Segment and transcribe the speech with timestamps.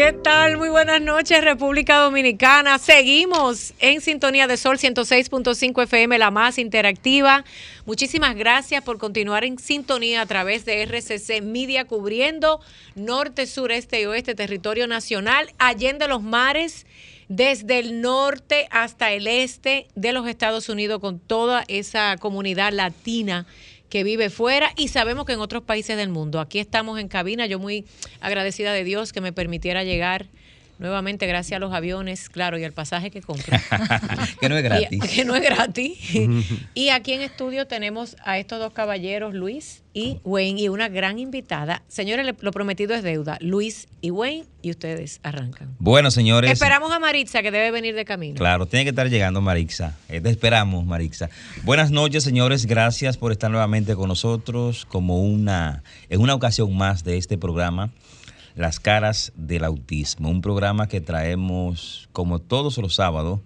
[0.00, 0.56] ¿Qué tal?
[0.56, 2.78] Muy buenas noches, República Dominicana.
[2.78, 7.44] Seguimos en sintonía de Sol 106.5 FM, la más interactiva.
[7.84, 12.62] Muchísimas gracias por continuar en sintonía a través de RCC Media, cubriendo
[12.94, 16.86] norte, sur, este y oeste, territorio nacional, allende los mares,
[17.28, 23.46] desde el norte hasta el este de los Estados Unidos, con toda esa comunidad latina
[23.90, 26.40] que vive fuera y sabemos que en otros países del mundo.
[26.40, 27.84] Aquí estamos en cabina, yo muy
[28.20, 30.28] agradecida de Dios que me permitiera llegar
[30.80, 33.56] nuevamente gracias a los aviones, claro, y al pasaje que compro.
[34.40, 34.88] que no es gratis.
[34.90, 35.98] Y, que no es gratis.
[36.74, 41.18] y aquí en estudio tenemos a estos dos caballeros, Luis y Wayne, y una gran
[41.18, 41.82] invitada.
[41.88, 43.36] Señores, lo prometido es deuda.
[43.40, 45.74] Luis y Wayne, y ustedes arrancan.
[45.78, 46.50] Bueno, señores.
[46.50, 48.36] Esperamos a Maritza, que debe venir de camino.
[48.36, 49.96] Claro, tiene que estar llegando Maritza.
[50.08, 51.28] Eh, te esperamos, Maritza.
[51.62, 52.66] Buenas noches, señores.
[52.66, 57.90] Gracias por estar nuevamente con nosotros como una, en una ocasión más de este programa.
[58.60, 63.40] Las caras del autismo, un programa que traemos como todos los sábados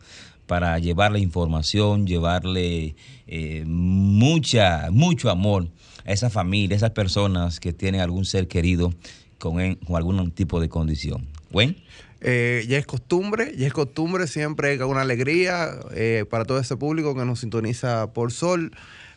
[0.49, 2.97] para llevarle información, llevarle
[3.29, 5.69] eh, mucha, mucho amor
[6.05, 8.93] a esa familia, a esas personas que tienen algún ser querido
[9.39, 9.61] con,
[9.95, 11.29] algún tipo de condición.
[11.53, 11.77] ¿Buen?
[12.21, 17.15] Eh, ya es costumbre, ya es costumbre siempre una alegría eh, para todo ese público
[17.15, 18.73] que nos sintoniza por Sol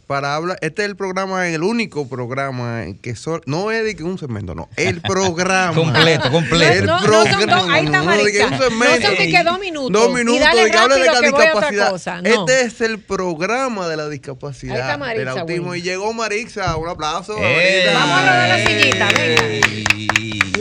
[0.08, 0.58] para hablar.
[0.62, 3.42] Este es el programa, el único programa en que Sol.
[3.46, 4.70] No es de que un segmento, no.
[4.78, 5.76] El programa.
[5.76, 6.74] completo, completo.
[6.74, 7.46] El no, programa.
[7.46, 8.02] No dos, ahí está.
[8.02, 9.92] No, no son que, que dos minutos.
[9.92, 10.40] Dos minutos.
[10.40, 11.90] Y dale de que hable de la discapacidad.
[11.92, 12.30] Cosa, no.
[12.30, 14.76] Este es el programa de la discapacidad.
[14.76, 15.68] Ahí está Maritza, del autismo.
[15.68, 15.76] Bueno.
[15.76, 16.76] Y llegó Marixa.
[16.78, 17.38] Un aplauso.
[17.38, 17.94] Ey.
[17.94, 19.97] Vamos a rodar la sillita, venga.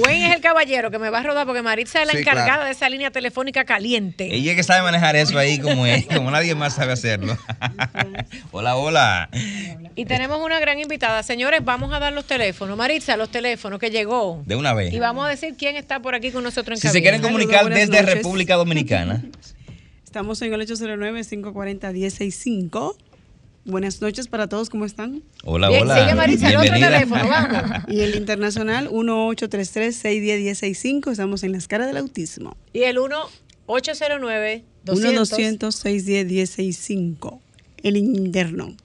[0.01, 2.47] Wayne es el caballero que me va a rodar porque Maritza es la sí, encargada
[2.47, 2.65] claro.
[2.65, 4.35] de esa línea telefónica caliente.
[4.35, 7.37] Ella que sabe manejar eso ahí como es, como nadie más sabe hacerlo.
[8.53, 9.29] hola, hola.
[9.95, 11.23] Y tenemos una gran invitada.
[11.23, 12.77] Señores, vamos a dar los teléfonos.
[12.77, 14.43] Maritza, los teléfonos que llegó.
[14.47, 14.93] De una vez.
[14.93, 16.99] Y vamos a decir quién está por aquí con nosotros en Si cabina.
[16.99, 18.15] se quieren comunicar Saludos, desde noches.
[18.15, 19.23] República Dominicana.
[20.05, 22.97] Estamos en el 809-540-165.
[23.67, 25.25] Buenas noches para todos, ¿cómo están?
[25.43, 26.01] Hola, Bien, hola.
[26.01, 27.63] Sigue Maritza, el otro teléfono, vamos.
[27.89, 31.11] Y el internacional 1833-610-165.
[31.11, 32.57] Estamos en las caras del autismo.
[32.73, 34.63] Y el 1-809-200.
[34.85, 37.41] 1-200-610-165.
[37.83, 38.77] El interno.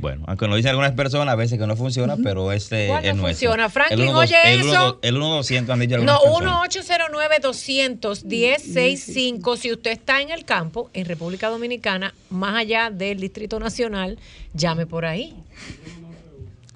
[0.00, 2.24] Bueno, aunque lo dicen algunas personas, a veces que no funciona, uh -huh.
[2.24, 3.26] pero este es nuestro.
[3.26, 3.68] funciona?
[3.68, 4.98] Franklin, el oye el eso.
[5.02, 9.58] el 1-200 han dicho No, algunas 1-809-200-1065.
[9.58, 14.18] Si usted está en el campo, en República Dominicana, más allá del Distrito Nacional,
[14.54, 15.34] llame por ahí.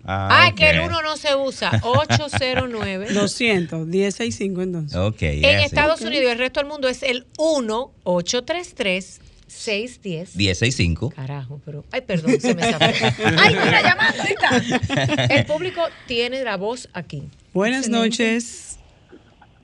[0.07, 0.55] Ah, ah okay.
[0.55, 1.81] que el 1 no se usa.
[1.83, 4.99] 809 200 1065 entonces.
[4.99, 5.23] Ok.
[5.23, 6.09] En Estados okay.
[6.09, 9.23] Unidos y el resto del mundo es el 1 833
[9.55, 11.11] 610 1065.
[11.11, 11.85] Carajo, pero.
[11.93, 12.85] Ay, perdón, se me zafó.
[13.39, 15.27] Ay, mira, llamando ahorita.
[15.35, 17.23] El público tiene la voz aquí.
[17.53, 18.79] Buenas noches.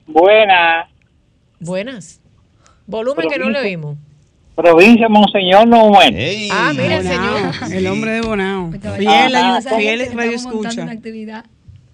[0.07, 0.87] Buenas.
[1.59, 2.19] Buenas.
[2.87, 3.97] Volumen Provincia, que no le oímos.
[4.55, 6.13] Provincia Monseñor Noel.
[6.15, 6.49] Hey.
[6.51, 7.73] Ah, mira el señor.
[7.73, 8.71] El hombre de Bonao.
[8.71, 10.87] Fiel, ah, fiel radio escucha.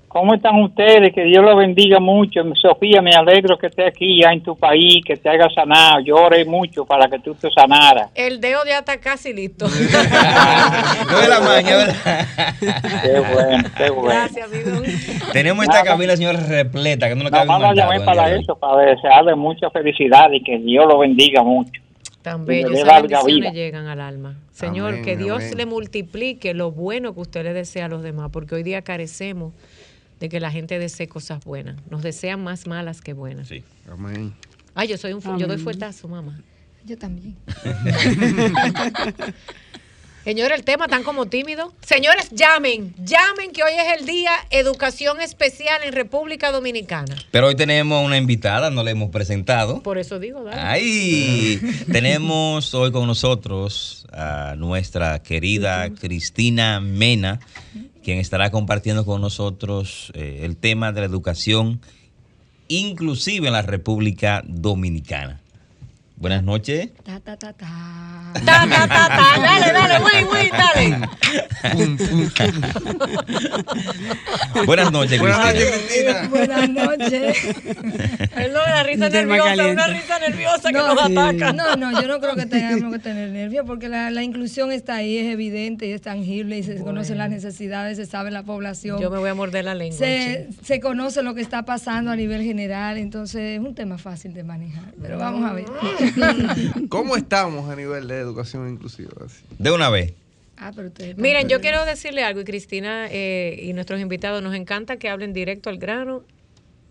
[0.08, 1.14] ¿Cómo están ustedes?
[1.14, 2.42] Que Dios los bendiga mucho.
[2.56, 6.00] Sofía, me alegro que esté aquí ya en tu país, que te haga sanado.
[6.00, 8.10] Lloré mucho para que tú te sanaras.
[8.16, 9.68] El dedo ya está casi listo.
[11.12, 12.26] no es la maña, ¿verdad?
[13.04, 14.10] Qué bueno, qué bueno.
[14.10, 14.82] Gracias, amigo.
[15.34, 15.92] Tenemos esta Nada.
[15.92, 20.32] cabina, señor, repleta, que no cabe no, no llamé para eso, para desearle mucha felicidad
[20.32, 21.82] y que Dios lo bendiga mucho.
[22.22, 24.38] Tan bello, esas bendiciones llegan al alma.
[24.52, 25.58] Señor, amén, que Dios amén.
[25.58, 29.54] le multiplique lo bueno que usted le desea a los demás, porque hoy día carecemos
[30.20, 31.76] de que la gente desee cosas buenas.
[31.90, 33.48] Nos desean más malas que buenas.
[33.48, 33.64] Sí.
[33.90, 34.34] Amén.
[34.76, 35.40] Ay, yo soy un Amén.
[35.40, 36.40] yo doy fuertazo, mamá.
[36.86, 37.36] Yo también.
[40.28, 41.74] Señores, el tema tan como tímido.
[41.80, 47.16] Señores, llamen, llamen que hoy es el día Educación Especial en República Dominicana.
[47.32, 49.82] Pero hoy tenemos una invitada, no la hemos presentado.
[49.82, 50.60] Por eso digo, dale.
[50.60, 51.62] Ay,
[51.94, 57.40] tenemos hoy con nosotros a nuestra querida Cristina Mena,
[58.08, 61.82] quien estará compartiendo con nosotros eh, el tema de la educación
[62.70, 65.42] inclusive en la República Dominicana.
[66.20, 66.90] Buenas noches.
[67.04, 68.34] Ta, ta, ta, ta.
[68.44, 69.40] Ta, ta, ta, ta.
[69.40, 71.08] Dale, dale, güey, güey, dale.
[74.66, 75.72] Buenas noches, Buenas Cristina.
[75.72, 76.28] noches, Cristina.
[76.30, 77.38] Buenas noches.
[78.34, 79.74] Perdón, la risa Del nerviosa, Macaliente.
[79.74, 81.12] una risa nerviosa que No, nos sí.
[81.18, 81.54] ataca.
[81.54, 84.96] No, no, yo no creo que tengamos que tener nervios porque la, la inclusión está
[84.96, 89.00] ahí, es evidente y es tangible y se conocen las necesidades, se sabe la población.
[89.00, 89.98] Yo me voy a morder la lengua.
[89.98, 90.58] se, sí.
[90.64, 94.44] se conoce lo que está pasando a nivel general, entonces es un tema fácil de
[94.44, 94.84] manejar.
[95.00, 95.66] Pero vamos a ver.
[96.90, 99.12] ¿Cómo estamos a nivel de educación inclusiva?
[99.58, 100.14] De una vez.
[100.58, 104.98] Ah, pero Miren, yo quiero decirle algo y Cristina eh, y nuestros invitados nos encanta
[104.98, 106.24] que hablen directo al grano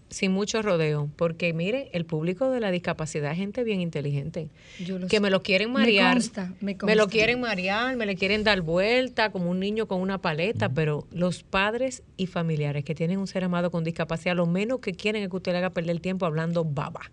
[0.09, 4.49] sin mucho rodeo, porque mire, el público de la discapacidad es gente bien inteligente,
[4.79, 5.21] Yo lo que sé.
[5.21, 9.31] me lo quieren Me marear, consta, me lo quieren marear, me le quieren dar vuelta
[9.31, 13.43] como un niño con una paleta, pero los padres y familiares que tienen un ser
[13.45, 16.25] amado con discapacidad, lo menos que quieren es que usted le haga perder el tiempo
[16.25, 17.11] hablando baba.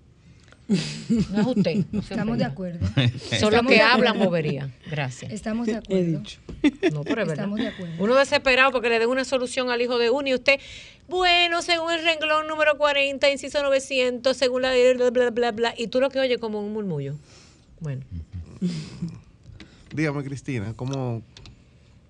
[1.31, 1.85] No es usted.
[1.91, 2.87] no Estamos de acuerdo.
[3.39, 4.69] Son los que hablan bobería.
[4.89, 5.31] Gracias.
[5.31, 6.19] Estamos de He acuerdo.
[6.19, 6.39] dicho.
[6.91, 7.33] No, pero es verdad.
[7.33, 7.93] Estamos de acuerdo.
[8.03, 10.59] Uno desesperado porque le den una solución al hijo de uno y usted,
[11.07, 15.87] bueno, según el renglón número 40, inciso 900, según la bla, bla, bla, bla, y
[15.87, 17.15] tú lo que oyes como un murmullo.
[17.79, 18.01] Bueno,
[19.93, 21.21] Dígame, Cristina, ¿cómo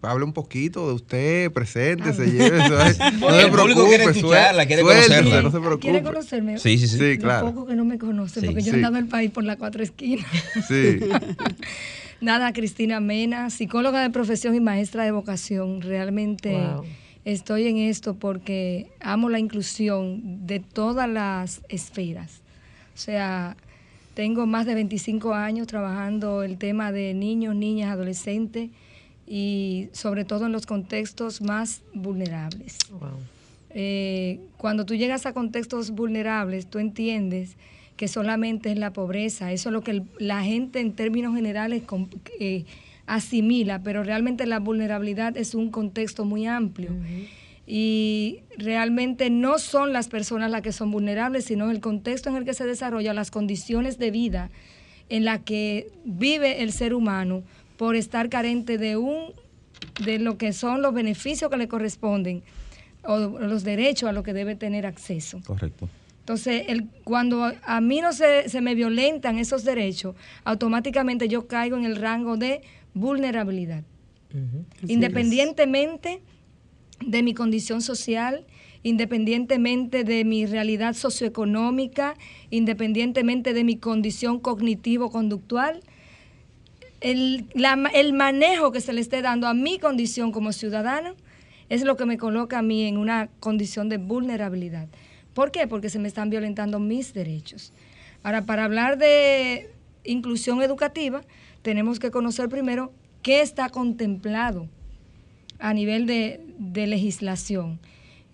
[0.04, 2.70] hable un poquito de usted, preséntese, llévese?
[3.20, 5.42] No se público quiere preocupe, escucharla, quiere conocerla.
[5.42, 5.80] no se preocupe.
[5.80, 6.58] ¿Quiere conocerme?
[6.60, 6.98] Sí, sí, sí.
[6.98, 7.48] Sí, Lo claro.
[7.54, 8.48] poco que no me conocen, Sí.
[8.48, 8.78] porque yo Sí.
[8.80, 10.26] he andado el país por las cuatro esquinas.
[10.68, 11.00] Sí.
[12.22, 15.82] Nada, Cristina Mena, psicóloga de profesión y maestra de vocación.
[15.82, 16.86] Realmente Wow.
[17.26, 22.42] estoy en esto porque amo la inclusión de todas las esferas.
[22.96, 23.58] O sea,
[24.14, 28.70] tengo más de 25 años trabajando el tema de niños, niñas, adolescentes
[29.28, 32.78] y sobre todo en los contextos más vulnerables.
[32.92, 33.10] wow.
[33.76, 37.58] Eh, cuando tú llegas a contextos vulnerables, tú entiendes
[37.98, 41.84] que solamente es la pobreza, eso es lo que el- la gente en términos generales
[42.40, 42.66] eh,
[43.08, 46.92] asimila, pero realmente la vulnerabilidad es un contexto muy amplio.
[47.66, 52.46] Y realmente no son las personas las que son vulnerables, sino el contexto en el
[52.46, 54.50] que se desarrolla, las condiciones de vida
[55.10, 57.44] en la que vive el ser humano
[57.78, 59.34] por estar carente de un
[60.04, 62.44] de lo que son los beneficios que le corresponden
[63.04, 65.42] o los derechos a los que debe tener acceso.
[65.46, 65.90] Correcto.
[66.20, 70.16] Entonces, el, cuando a, a mí no se, se me violentan esos derechos,
[70.46, 72.62] automáticamente yo caigo en el rango de
[72.94, 73.84] vulnerabilidad.
[74.88, 76.22] Independientemente
[77.00, 78.46] de mi condición social,
[78.82, 82.16] independientemente de mi realidad socioeconómica,
[82.50, 85.82] independientemente de mi condición cognitivo-conductual,
[87.04, 87.48] el,
[87.94, 91.16] el manejo que se le esté dando a mi condición como ciudadano
[91.70, 94.88] es lo que me coloca a mí en una condición de vulnerabilidad.
[95.34, 95.68] ¿Por qué?
[95.68, 97.74] Porque se me están violentando mis derechos.
[98.24, 99.70] Ahora, para hablar de
[100.06, 101.22] inclusión educativa,
[101.62, 104.70] tenemos que conocer primero qué está contemplado
[105.60, 107.80] a nivel de legislación.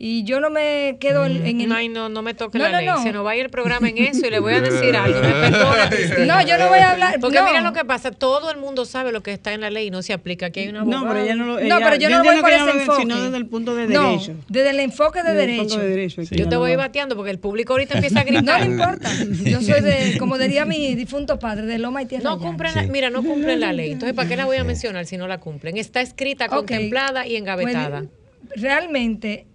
[0.01, 1.72] Y yo no me quedo en, en el...
[1.74, 2.86] Ay, no, no me toque No, la no, ley.
[2.88, 3.04] no.
[3.04, 5.19] Se nos va a ir el programa en eso y le voy a decir algo.
[5.19, 6.25] Me perdona, Cristina.
[6.42, 7.19] No, yo no voy a hablar...
[7.19, 7.46] Porque no.
[7.46, 9.92] mira lo que pasa, todo el mundo sabe lo que está en la ley y
[9.92, 10.46] no se aplica.
[10.46, 11.54] Aquí hay una No, pero ella no lo.
[11.56, 13.01] No, ella- pero yo no voy por ese enfoque.
[13.01, 14.36] Sino desde el punto de No, derecho.
[14.48, 15.48] desde el enfoque de Desde
[15.90, 16.22] derecho.
[16.22, 16.84] de Yo te no voy va.
[16.86, 18.62] bateando porque el público ahorita empieza a No gritar.
[18.62, 19.10] le importa.
[19.44, 22.24] Yo soy de, como diría mi difunto padre, de Loma y Tierra.
[22.24, 23.92] No cumplen la, mira, no cumplen la ley.
[23.92, 25.75] Entonces, ¿para qué la voy a mencionar si no la cumplen?
[25.75, 28.06] Está escrita, contemplada y engavetada.
[28.48, 29.45] Pues, realmente,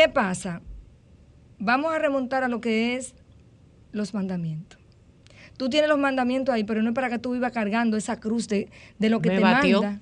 [0.00, 0.62] ¿qué pasa?
[1.58, 3.14] Vamos a remontar a lo que es
[3.92, 4.78] los mandamientos.
[5.58, 8.48] Tú tienes los mandamientos ahí, pero no es para que tú vivas cargando esa cruz
[8.48, 9.82] de, de lo que Me te batió.
[9.82, 10.00] manda.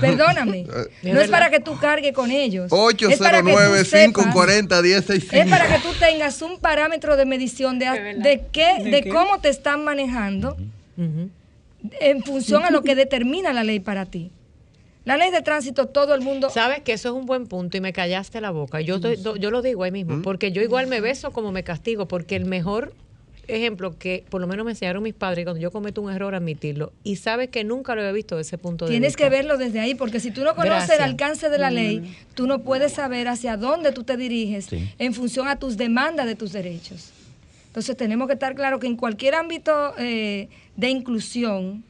[0.00, 0.66] Perdóname.
[1.02, 2.66] Es no es para que tú cargues con ellos.
[2.66, 2.70] Es
[3.18, 7.24] para que tú 809 sepas- 540 1065 Es para que tú tengas un parámetro de
[7.26, 7.86] medición de,
[8.18, 9.08] de qué, ¿De de qué?
[9.08, 10.56] cómo te están manejando
[12.00, 14.30] en función a lo que determina la ley para ti.
[15.06, 16.50] La ley de tránsito, todo el mundo.
[16.50, 18.80] Sabes que eso es un buen punto y me callaste la boca.
[18.82, 21.62] Yo, estoy- do- yo lo digo ahí mismo, porque yo igual me beso como me
[21.62, 22.92] castigo, porque el mejor
[23.48, 26.92] ejemplo que por lo menos me enseñaron mis padres cuando yo cometo un error admitirlo
[27.04, 29.22] y sabes que nunca lo he visto desde ese punto de Tienes vista.
[29.22, 30.98] que verlo desde ahí, porque si tú no conoces Gracias.
[30.98, 34.90] el alcance de la ley, tú no puedes saber hacia dónde tú te diriges Sí.
[34.98, 37.12] en función a tus demandas de tus derechos.
[37.68, 41.84] Entonces tenemos que estar claro que en cualquier ámbito eh, de inclusión,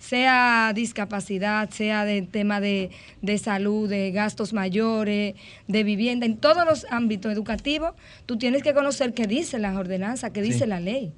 [0.00, 2.90] sea discapacidad, sea de tema de,
[3.22, 5.34] de salud, de gastos mayores,
[5.68, 7.92] de vivienda, en todos los ámbitos educativos,
[8.26, 11.12] tú tienes que conocer qué dice la ordenanza, qué dice la ley,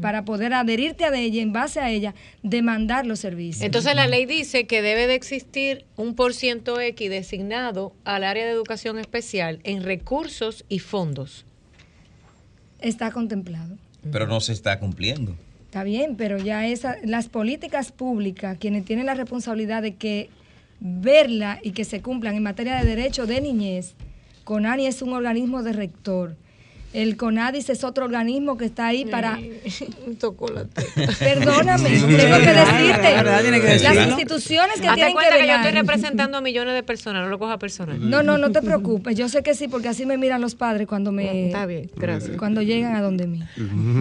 [0.00, 3.64] para poder adherirte a ella y en base a ella demandar los servicios.
[3.64, 8.44] Entonces la ley dice que debe de existir un por ciento X designado al área
[8.44, 11.46] de educación especial en recursos y fondos.
[12.80, 13.78] Está contemplado.
[14.12, 15.36] Pero no se está cumpliendo.
[15.76, 20.30] Está bien, pero ya esa, las políticas públicas, quienes tienen la responsabilidad de que
[20.80, 23.94] verla y que se cumplan en materia de derecho de niñez,
[24.44, 26.34] CONANI es un organismo de rector.
[26.96, 29.38] El CONADIS es otro organismo que está ahí para...
[31.18, 33.02] Perdóname, tengo que decirte.
[33.02, 36.72] la verdad tiene que Las instituciones que tienen que que yo estoy representando a millones
[36.72, 37.98] de personas, no lo coja personal.
[38.08, 39.14] No, no, no te preocupes.
[39.14, 41.48] Yo sé que sí, porque así me miran los padres cuando me...
[41.48, 42.38] Está bien, gracias.
[42.38, 43.42] Cuando llegan a donde mí.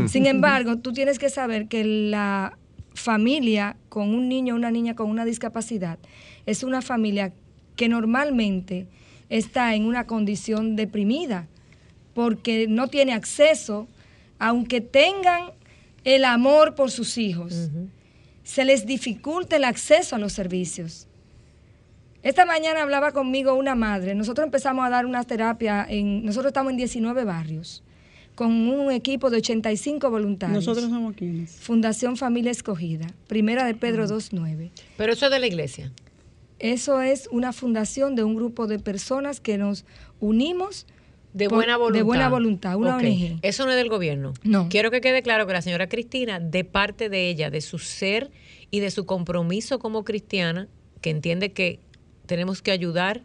[0.07, 2.57] Sin embargo, tú tienes que saber que la
[2.93, 5.99] familia con un niño o una niña con una discapacidad
[6.45, 7.33] es una familia
[7.75, 8.87] que normalmente
[9.27, 11.49] está en una condición deprimida
[12.15, 13.87] porque no tiene acceso,
[14.39, 15.51] aunque tengan
[16.05, 17.69] el amor por sus hijos,
[18.41, 21.07] se les dificulta el acceso a los servicios.
[22.23, 24.15] Esta mañana hablaba conmigo una madre.
[24.15, 26.25] Nosotros empezamos a dar unas terapias en.
[26.25, 27.83] Nosotros estamos en 19 barrios
[28.33, 30.65] con un equipo de 85 voluntarios.
[30.65, 31.51] Nosotros somos quienes.
[31.51, 34.71] Fundación Familia Escogida, primera de Pedro 2.9.
[34.97, 35.91] Pero eso es de la iglesia.
[36.59, 39.85] Eso es una fundación de un grupo de personas que nos
[40.19, 40.87] unimos
[41.35, 41.97] De buena voluntad.
[41.99, 42.95] De buena voluntad, una.
[42.95, 43.39] ONG.
[43.41, 44.33] Eso no es del gobierno.
[44.43, 44.69] No.
[44.69, 48.31] Quiero que quede claro que la señora Cristina, de parte de ella, de su ser
[48.71, 50.69] y de su compromiso como cristiana,
[51.01, 51.79] que entiende que
[52.25, 53.21] tenemos que ayudar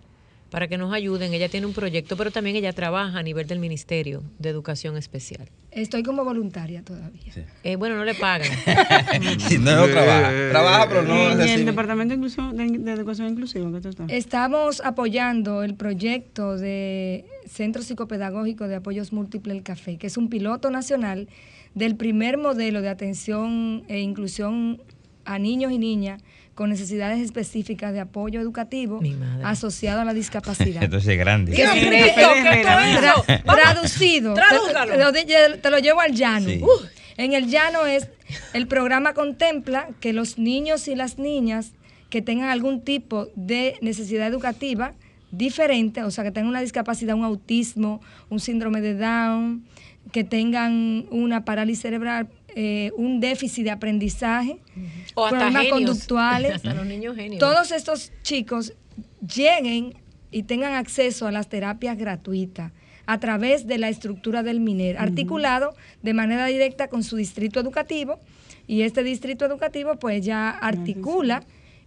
[0.50, 1.32] para que nos ayuden.
[1.32, 5.48] Ella tiene un proyecto, pero también ella trabaja a nivel del Ministerio de Educación Especial.
[5.70, 7.32] Estoy como voluntaria todavía.
[7.62, 8.48] Eh, bueno, no le pagan.
[9.60, 10.30] No, no trabaja.
[10.50, 11.64] Trabaja, pero no en el.
[11.64, 14.10] Departamento de, Inclusión- de, de Educación Inclusiva que tú estás.
[14.10, 20.28] Estamos apoyando el proyecto de Centro Psicopedagógico de Apoyos Múltiples El Café, que es un
[20.28, 21.28] piloto nacional
[21.74, 24.80] del primer modelo de atención e inclusión
[25.24, 26.22] a niños y niñas
[26.54, 29.00] con necesidades específicas de apoyo educativo
[29.44, 30.82] asociado a la discapacidad.
[30.84, 32.16] Entonces es.
[33.26, 34.34] Tra- traducido.
[34.34, 34.92] te- Tradúzalo.
[34.92, 36.48] Te, lo de- te lo llevo al llano.
[36.48, 36.60] Sí.
[36.62, 36.68] Uh,
[37.16, 38.08] en el llano es,
[38.54, 41.72] el programa contempla que los niños y las niñas
[42.10, 44.94] que tengan algún tipo de necesidad educativa
[45.30, 49.64] diferente, o sea, que tengan una discapacidad, un autismo, un síndrome de Down,
[50.12, 54.58] que tengan una parálisis cerebral, eh, un déficit de aprendizaje,
[55.14, 55.74] O hasta problemas genios.
[55.78, 56.54] conductuales.
[56.54, 57.38] Hasta los niños genios.
[57.38, 58.74] Todos estos chicos
[59.34, 59.94] lleguen
[60.32, 62.72] y tengan acceso a las terapias gratuitas
[63.06, 68.20] a través de la estructura del MINER, articulado de manera directa con su distrito educativo
[68.68, 71.42] y este distrito educativo pues ya articula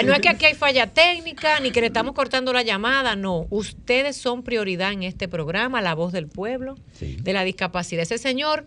[0.05, 3.47] No es que aquí hay falla técnica ni que le estamos cortando la llamada, no.
[3.51, 7.17] Ustedes son prioridad en este programa, la voz del pueblo, Sí.
[7.21, 8.03] de la discapacidad.
[8.03, 8.67] Ese señor,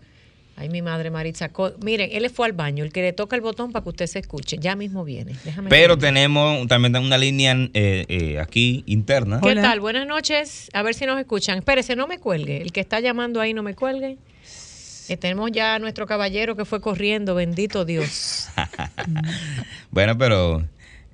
[0.56, 1.50] ay, mi madre Maritza,
[1.82, 4.18] miren, él fue al baño, el que le toca el botón para que usted se
[4.18, 5.34] escuche, ya mismo viene.
[5.44, 6.04] Déjame Pero ver.
[6.06, 9.40] tenemos también una línea eh, eh, aquí interna.
[9.42, 9.62] ¿Qué Hola.
[9.62, 9.80] tal?
[9.80, 10.70] Buenas noches.
[10.72, 11.58] A ver si nos escuchan.
[11.58, 12.62] Espérese, no me cuelgue.
[12.62, 14.16] El que está llamando ahí no me cuelgue.
[15.08, 18.48] Eh, tenemos ya a nuestro caballero que fue corriendo, bendito Dios.
[19.90, 20.64] Bueno, pero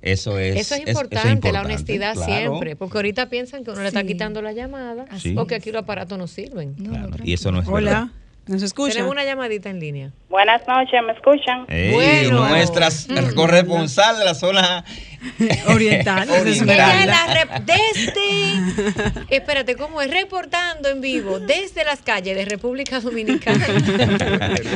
[0.01, 0.55] eso es.
[0.57, 2.25] Eso es eso importante, la honestidad claro.
[2.51, 4.07] siempre, porque ahorita piensan que uno le está Sí.
[4.07, 5.61] quitando la llamada Así o que es.
[5.61, 6.75] aquí los aparatos no sirven.
[6.77, 7.91] No, Claro, no, y eso no es Hola.
[7.91, 8.07] verdad.
[8.45, 8.93] ¿Nos escucha?
[8.93, 10.11] Tenemos una llamadita en línea.
[10.29, 11.65] Buenas noches, ¿me escuchan?
[11.69, 12.49] Ey, Bueno.
[12.49, 14.83] Nuestras corresponsal de la zona
[15.69, 16.29] Oriental.
[16.29, 16.29] Oriental.
[16.29, 17.05] Ella es Esmeralda.
[17.05, 20.11] la rep- desde, espérate, ¿cómo es?
[20.11, 23.65] Reportando en vivo desde las calles de República Dominicana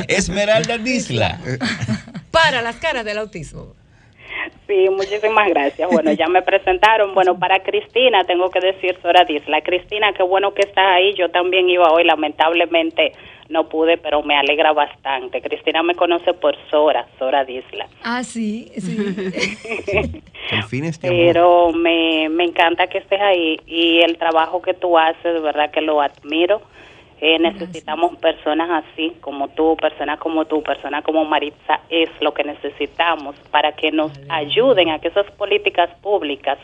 [0.08, 1.38] Esmeralda Disla.
[2.30, 3.74] para las caras del autismo.
[4.66, 5.88] Sí, muchísimas gracias.
[5.90, 7.14] Bueno, ya me presentaron.
[7.14, 9.60] Bueno, para Cristina tengo que decir Sora Disla.
[9.62, 11.14] Cristina, qué bueno que estás ahí.
[11.18, 13.12] Yo también iba hoy, lamentablemente
[13.48, 15.40] no pude, pero me alegra bastante.
[15.40, 17.88] Cristina me conoce por Sora, Sora Disla.
[18.02, 20.22] Ah, sí, sí.
[21.00, 25.70] pero me, me encanta que estés ahí y el trabajo que tú haces, de verdad
[25.70, 26.60] que lo admiro.
[27.20, 32.44] Eh, necesitamos personas así como tú, personas como tú, personas como Maritza, es lo que
[32.44, 36.58] necesitamos para que nos ayuden a que esas políticas públicas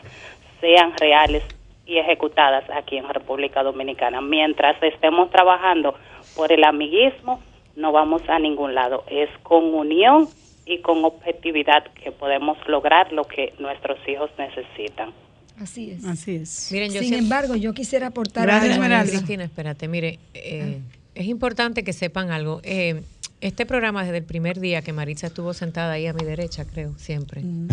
[0.61, 1.43] sean reales
[1.85, 4.21] y ejecutadas aquí en República Dominicana.
[4.21, 5.95] Mientras estemos trabajando
[6.35, 7.41] por el amiguismo,
[7.75, 9.03] no vamos a ningún lado.
[9.09, 10.27] Es con unión
[10.65, 15.13] y con objetividad que podemos lograr lo que nuestros hijos necesitan.
[15.61, 16.05] Así es.
[16.05, 16.49] Así es.
[16.49, 19.09] Sin embargo, yo quisiera aportar Gracias, algo.
[19.09, 20.79] Cristina, espérate, mire, eh,
[21.13, 22.59] es importante que sepan algo.
[22.63, 23.01] Eh,
[23.41, 26.97] este programa desde el primer día que Maritza estuvo sentada ahí a mi derecha, creo,
[26.97, 27.41] siempre.
[27.41, 27.67] Mm.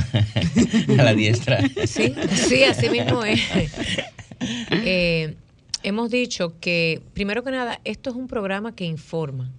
[0.98, 1.60] a la diestra.
[1.86, 3.40] Sí, sí, así mismo es.
[4.84, 5.36] Eh,
[5.82, 9.50] hemos dicho que, primero que nada, esto es un programa que informa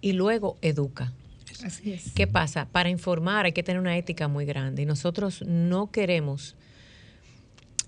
[0.00, 1.12] y luego educa.
[1.64, 2.12] Así es.
[2.12, 2.66] ¿Qué pasa?
[2.70, 6.54] Para informar hay que tener una ética muy grande y nosotros no queremos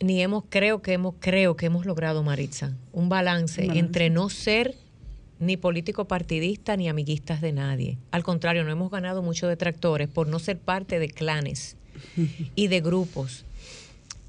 [0.00, 4.76] ni hemos, creo que hemos, creo que hemos logrado, Maritza, un balance, entre no ser
[5.40, 7.98] ni político partidista ni amiguistas de nadie.
[8.10, 11.76] Al contrario, no hemos ganado muchos detractores por no ser parte de clanes
[12.54, 13.44] y de grupos.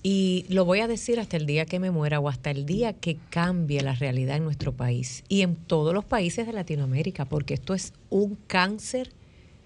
[0.01, 2.93] Y lo voy a decir hasta el día que me muera o hasta el día
[2.93, 7.55] que cambie la realidad en nuestro país y en todos los países de Latinoamérica, porque
[7.55, 9.11] esto es un cáncer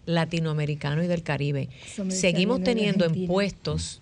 [0.05, 1.69] latinoamericano y del Caribe.
[2.09, 4.01] Seguimos teniendo en puestos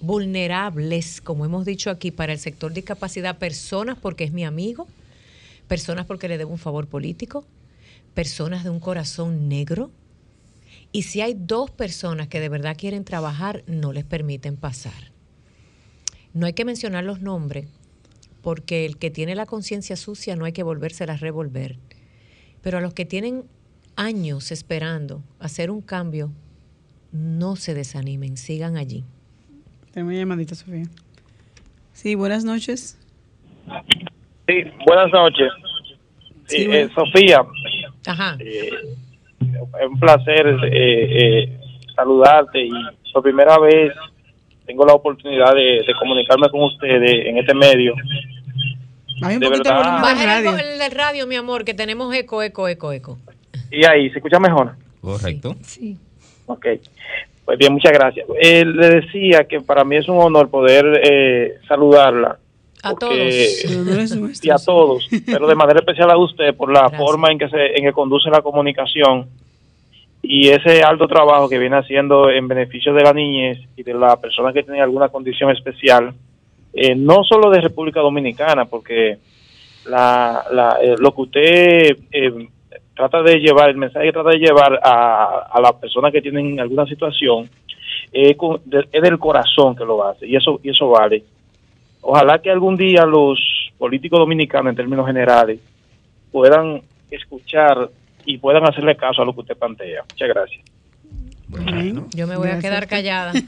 [0.00, 4.86] vulnerables, como hemos dicho aquí, para el sector de discapacidad, personas porque es mi amigo,
[5.68, 7.44] personas porque le debo un favor político,
[8.14, 9.90] personas de un corazón negro.
[10.92, 15.09] Y si hay dos personas que de verdad quieren trabajar, no les permiten pasar.
[16.32, 17.66] No hay que mencionar los nombres,
[18.42, 21.76] porque el que tiene la conciencia sucia no hay que volvérsela a revolver.
[22.62, 23.44] Pero a los que tienen
[23.96, 26.30] años esperando hacer un cambio,
[27.12, 29.04] no se desanimen, sigan allí.
[29.92, 30.84] Tenemos una llamadita, Sofía.
[31.92, 32.98] Sí, buenas noches.
[34.46, 35.52] Sí, buenas noches.
[36.46, 37.44] Sí, eh, Sofía.
[38.06, 38.36] Ajá.
[38.38, 38.70] Eh,
[39.40, 41.58] es un placer eh,
[41.94, 42.70] saludarte y
[43.12, 43.92] por primera vez
[44.70, 47.94] tengo la oportunidad de, comunicarme con ustedes en este medio.
[49.20, 50.00] Un de verdad.
[50.00, 53.18] Baja el, del radio, mi amor, que tenemos eco, eco, eco, eco.
[53.70, 54.76] Y ahí, ¿se escucha mejor?
[55.00, 55.56] Correcto.
[55.62, 55.98] Sí.
[56.46, 56.66] Ok.
[57.44, 58.26] Pues bien, muchas gracias.
[58.40, 62.38] Eh, le decía que para mí es un honor poder eh, saludarla.
[62.84, 63.16] A todos.
[64.42, 67.76] Y a todos, pero de manera especial a usted por la forma en que, se,
[67.76, 69.28] en que conduce la comunicación
[70.22, 74.18] y ese alto trabajo que viene haciendo en beneficio de la niñez y de las
[74.18, 76.12] personas que tienen alguna condición especial,
[76.72, 79.18] eh, no solo de República Dominicana, porque
[79.86, 81.96] la, la, lo que usted
[82.94, 86.60] trata de llevar, el mensaje que trata de llevar a, a las personas que tienen
[86.60, 87.48] alguna situación
[88.12, 88.36] es,
[89.02, 91.22] del corazón que lo hace y eso, y eso vale.
[92.02, 93.38] Ojalá que algún día los
[93.78, 95.60] políticos dominicanos en términos generales
[96.30, 97.88] puedan escuchar
[98.30, 100.04] y puedan hacerle caso a lo que usted plantea.
[100.10, 100.62] Muchas gracias.
[102.14, 103.32] yo me voy a quedar callada.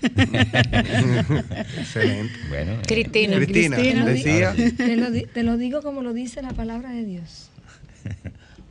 [1.79, 2.35] Excelente.
[2.49, 3.37] Bueno, Cristina.
[3.37, 4.55] Cristina, decía.
[4.77, 7.51] Te lo, te lo digo como lo dice la palabra de Dios.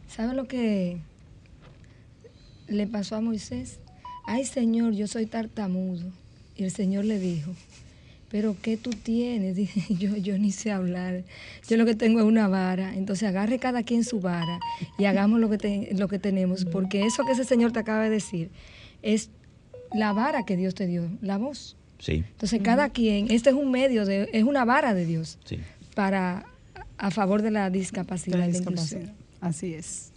[0.07, 0.97] ¿Sabe lo que
[2.67, 3.79] le pasó a Moisés?
[4.25, 6.11] Ay Señor, yo soy tartamudo.
[6.57, 7.51] Y el Señor le dijo,
[8.31, 9.55] pero ¿qué tú tienes?
[9.57, 11.23] Dije, yo, yo ni sé hablar.
[11.67, 12.95] Yo lo que tengo es una vara.
[12.95, 14.59] Entonces agarre cada quien su vara
[14.97, 16.65] y hagamos lo que, lo que tenemos.
[16.65, 18.49] Porque eso que ese Señor te acaba de decir
[19.01, 19.29] es
[19.93, 21.75] la vara que Dios te dio, la voz.
[21.99, 22.23] Sí.
[22.31, 25.37] Entonces cada quien, este es un medio, de, es una vara de Dios
[25.93, 26.45] para
[26.97, 28.39] a favor de la discapacidad.
[28.39, 29.11] La discapacidad.
[29.41, 30.11] Así es.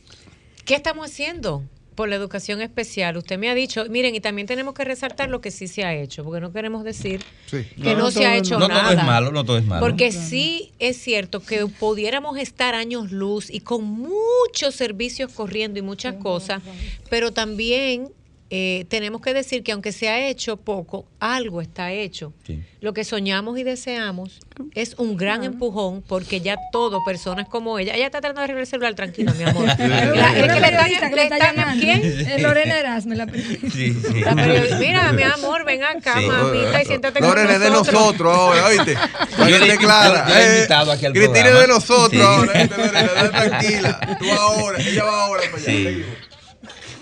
[0.64, 1.64] ¿Qué estamos haciendo?
[1.94, 3.16] Por la educación especial.
[3.16, 5.94] Usted me ha dicho, miren, y también tenemos que resaltar lo que sí se ha
[5.94, 8.74] hecho, porque no queremos decir que no, se ha hecho nada.
[8.74, 9.80] No todo es malo, no todo es malo.
[9.80, 15.82] Porque sí es cierto que pudiéramos estar años luz y con muchos servicios corriendo y
[15.82, 16.62] muchas cosas,
[17.10, 18.10] pero también
[18.50, 22.32] eh, tenemos que decir que aunque se ha hecho poco, algo está hecho.
[22.80, 24.40] Lo que soñamos y deseamos
[24.74, 28.60] es un gran empujón porque ya todo, personas como ella, ella está tratando de arreglar
[28.60, 29.66] el celular, tranquila, mi amor.
[31.80, 32.02] ¿quién?
[32.24, 34.24] Eh, Lorena Erasme, la sí, sí.
[34.78, 38.96] Mira, mi amor, ven acá, mamita, y siéntate con Lorena es de nosotros ahora, ¿oíste?
[39.48, 42.68] Yo le he invitado aquí al Cristina es de nosotros ahora,
[43.30, 44.16] tranquila.
[44.18, 45.90] Tú ahora, ella va ahora para allá.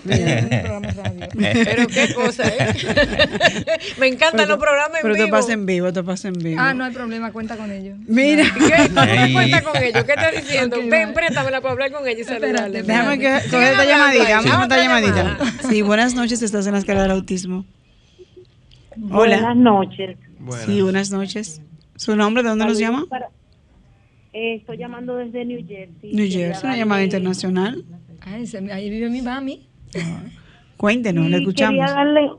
[1.33, 2.73] Pero qué cosa, ¿eh?
[3.99, 5.25] Me encantan los programas en pero vivo.
[5.25, 6.59] Pero te pasa en vivo, te pasa en vivo.
[6.59, 7.97] Ah, no hay problema, cuenta con ellos.
[8.05, 8.43] Mira.
[8.53, 8.89] ¿Qué?
[8.93, 10.03] ¿Cómo cuenta con ellos?
[10.03, 10.77] ¿Qué estás diciendo?
[10.77, 12.83] Okay, Ven, préstamela para hablar con ella y saludarle.
[12.83, 14.41] Déjame que coger esta llamadita.
[14.41, 15.37] Vamos a esta llamadita.
[15.69, 17.65] Sí, buenas noches, estás en la escala del autismo.
[19.11, 19.37] Hola.
[19.37, 20.17] Buenas noches.
[20.65, 21.61] Sí, buenas noches.
[21.95, 22.43] ¿Su nombre?
[22.43, 23.05] ¿De dónde nos llama?
[23.09, 23.29] Para,
[24.33, 26.13] eh, estoy llamando desde New Jersey.
[26.13, 27.85] New Jersey, una llamada internacional.
[28.21, 29.67] Ay, se, ahí vive mi mami.
[30.77, 31.79] Cuéntenos, le escuchamos.
[31.79, 32.31] Quería darle,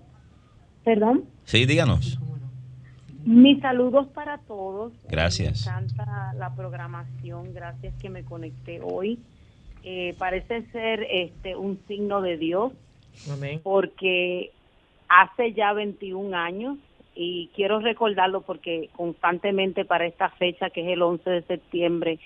[0.85, 1.25] perdón.
[1.45, 2.19] Sí, díganos.
[3.25, 4.93] Mis saludos para todos.
[5.09, 5.67] Gracias.
[5.67, 9.19] Me encanta la programación, gracias que me conecté hoy.
[9.83, 12.73] Eh, parece ser este un signo de Dios,
[13.31, 13.61] Amén.
[13.63, 14.51] porque
[15.09, 16.77] hace ya 21 años
[17.15, 22.19] y quiero recordarlo porque constantemente para esta fecha que es el 11 de septiembre,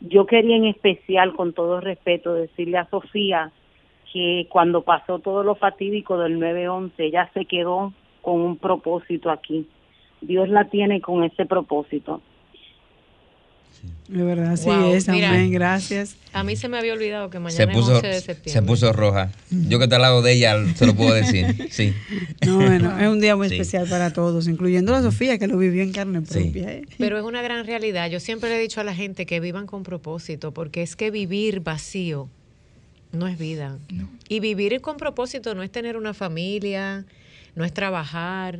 [0.00, 3.52] yo quería en especial, con todo respeto, decirle a Sofía
[4.12, 9.66] que cuando pasó todo lo fatídico del 9-11, ella se quedó con un propósito aquí.
[10.20, 12.20] Dios la tiene con ese propósito.
[14.06, 15.30] De verdad, sí Wow, es, mira.
[15.30, 16.16] amén, gracias.
[16.32, 18.52] A mí se me había olvidado que mañana Se puso, es 11 de septiembre.
[18.52, 19.32] se puso roja.
[19.50, 21.46] Yo que estoy al lado de ella, se lo puedo decir.
[21.70, 21.92] Sí.
[22.46, 23.54] No, bueno, es un día muy Sí.
[23.54, 26.44] especial para todos, incluyendo a Sofía, que lo vivió en carne Sí.
[26.44, 26.70] propia.
[26.74, 26.82] ¿eh?
[26.98, 28.08] Pero es una gran realidad.
[28.10, 31.10] Yo siempre le he dicho a la gente que vivan con propósito, porque es que
[31.10, 32.28] vivir vacío
[33.12, 33.78] no es vida.
[34.28, 37.04] Y vivir con propósito no es tener una familia,
[37.54, 38.58] no es trabajar.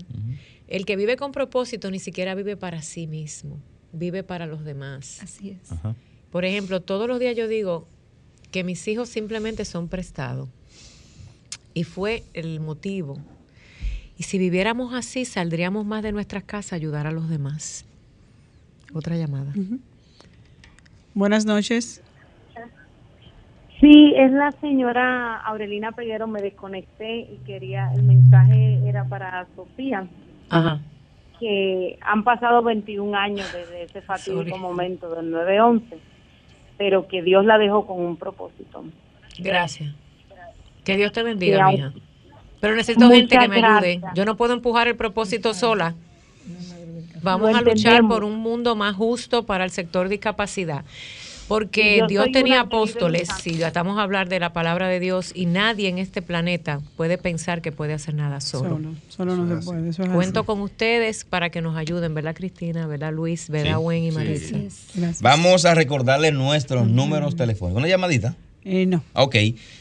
[0.69, 3.59] El que vive con propósito ni siquiera vive para sí mismo,
[3.93, 5.23] vive para los demás.
[5.23, 5.73] Así es.
[5.73, 5.95] Ajá.
[6.31, 7.87] Por ejemplo, todos los días yo digo
[8.51, 10.49] que mis hijos simplemente son prestados.
[11.75, 13.19] Y fue el motivo.
[14.19, 17.85] Y si viviéramos así, saldríamos más de nuestras casas a ayudar a los demás.
[18.93, 19.53] Otra llamada.
[21.15, 22.03] Buenas noches.
[23.83, 30.07] Sí, es la señora Aurelina Peguero, me desconecté y quería, el mensaje era para Sofía,
[30.51, 30.79] Ajá.
[31.41, 34.55] que han pasado 21 años desde ese fatídico Sorry.
[34.59, 35.83] momento del 9-11,
[36.79, 38.85] pero que Dios la dejó con un propósito.
[39.41, 39.93] Gracias.
[40.85, 41.93] Que Dios te bendiga, mija.
[42.61, 43.97] Pero necesito Muchas gente que me ayude.
[43.97, 44.15] gracias.
[44.15, 45.95] Yo no puedo empujar el propósito sola.
[47.21, 50.85] Vamos a luchar por un mundo más justo para el sector discapacidad.
[51.59, 55.89] Porque Dios tenía apóstoles, si tratamos de hablar de la palabra de Dios, y nadie
[55.89, 58.71] en este planeta puede pensar que puede hacer nada solo.
[58.77, 59.89] Solo, solo no se puede.
[59.91, 60.47] Eso es Cuento así.
[60.47, 62.87] con ustedes para que nos ayuden, ¿verdad, Cristina?
[62.87, 63.49] ¿Verdad, Luis?
[63.49, 64.17] ¿Verdad, Sí, Gwen y sí.
[64.17, 64.57] Marisa?
[64.95, 65.23] Gracias.
[65.23, 67.79] Vamos a recordarle nuestros números telefónicos.
[67.81, 68.35] Una llamadita.
[68.65, 69.03] Eh, no.
[69.15, 69.35] Ok.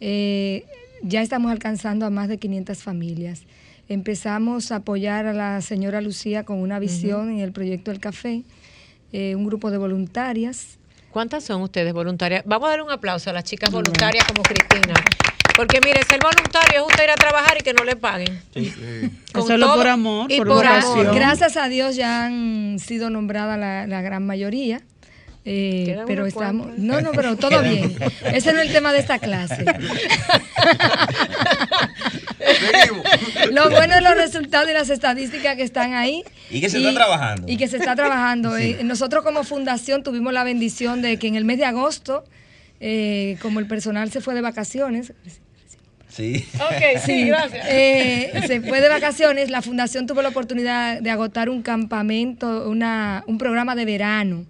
[0.01, 0.65] eh,
[1.03, 3.43] ya estamos alcanzando a más de 500 familias.
[3.89, 8.43] Empezamos a apoyar a la señora Lucía con una visión en el proyecto El Café,
[9.13, 10.79] eh, un grupo de voluntarias.
[11.11, 12.43] ¿Cuántas son ustedes voluntarias?
[12.47, 14.95] Vamos a dar un aplauso a las chicas voluntarias como Cristina.
[15.57, 18.41] Porque mire, ser voluntario es usted ir a trabajar y que no le paguen.
[19.33, 21.15] Con Hacerlo todo por amor, y por por amor.
[21.15, 24.83] Gracias a Dios ya han sido nombradas la, la gran mayoría.
[25.47, 26.77] eh, pero estamos.
[26.77, 27.97] No, no, pero todo bien.
[28.35, 29.65] Ese no es el tema de esta clase.
[33.53, 36.23] Lo bueno es los resultados y las estadísticas que están ahí.
[36.51, 37.45] Y que se está trabajando.
[37.51, 38.57] Y que se está trabajando.
[38.57, 42.25] Eh, Nosotros como fundación tuvimos la bendición de que en el mes de agosto,
[42.81, 45.13] eh, como el personal se fue de vacaciones,
[46.17, 46.47] Sí.
[46.55, 47.67] Ok, sí, gracias.
[47.69, 53.23] eh, se fue de vacaciones, la fundación tuvo la oportunidad de agotar un campamento, una,
[53.27, 54.45] un programa de verano,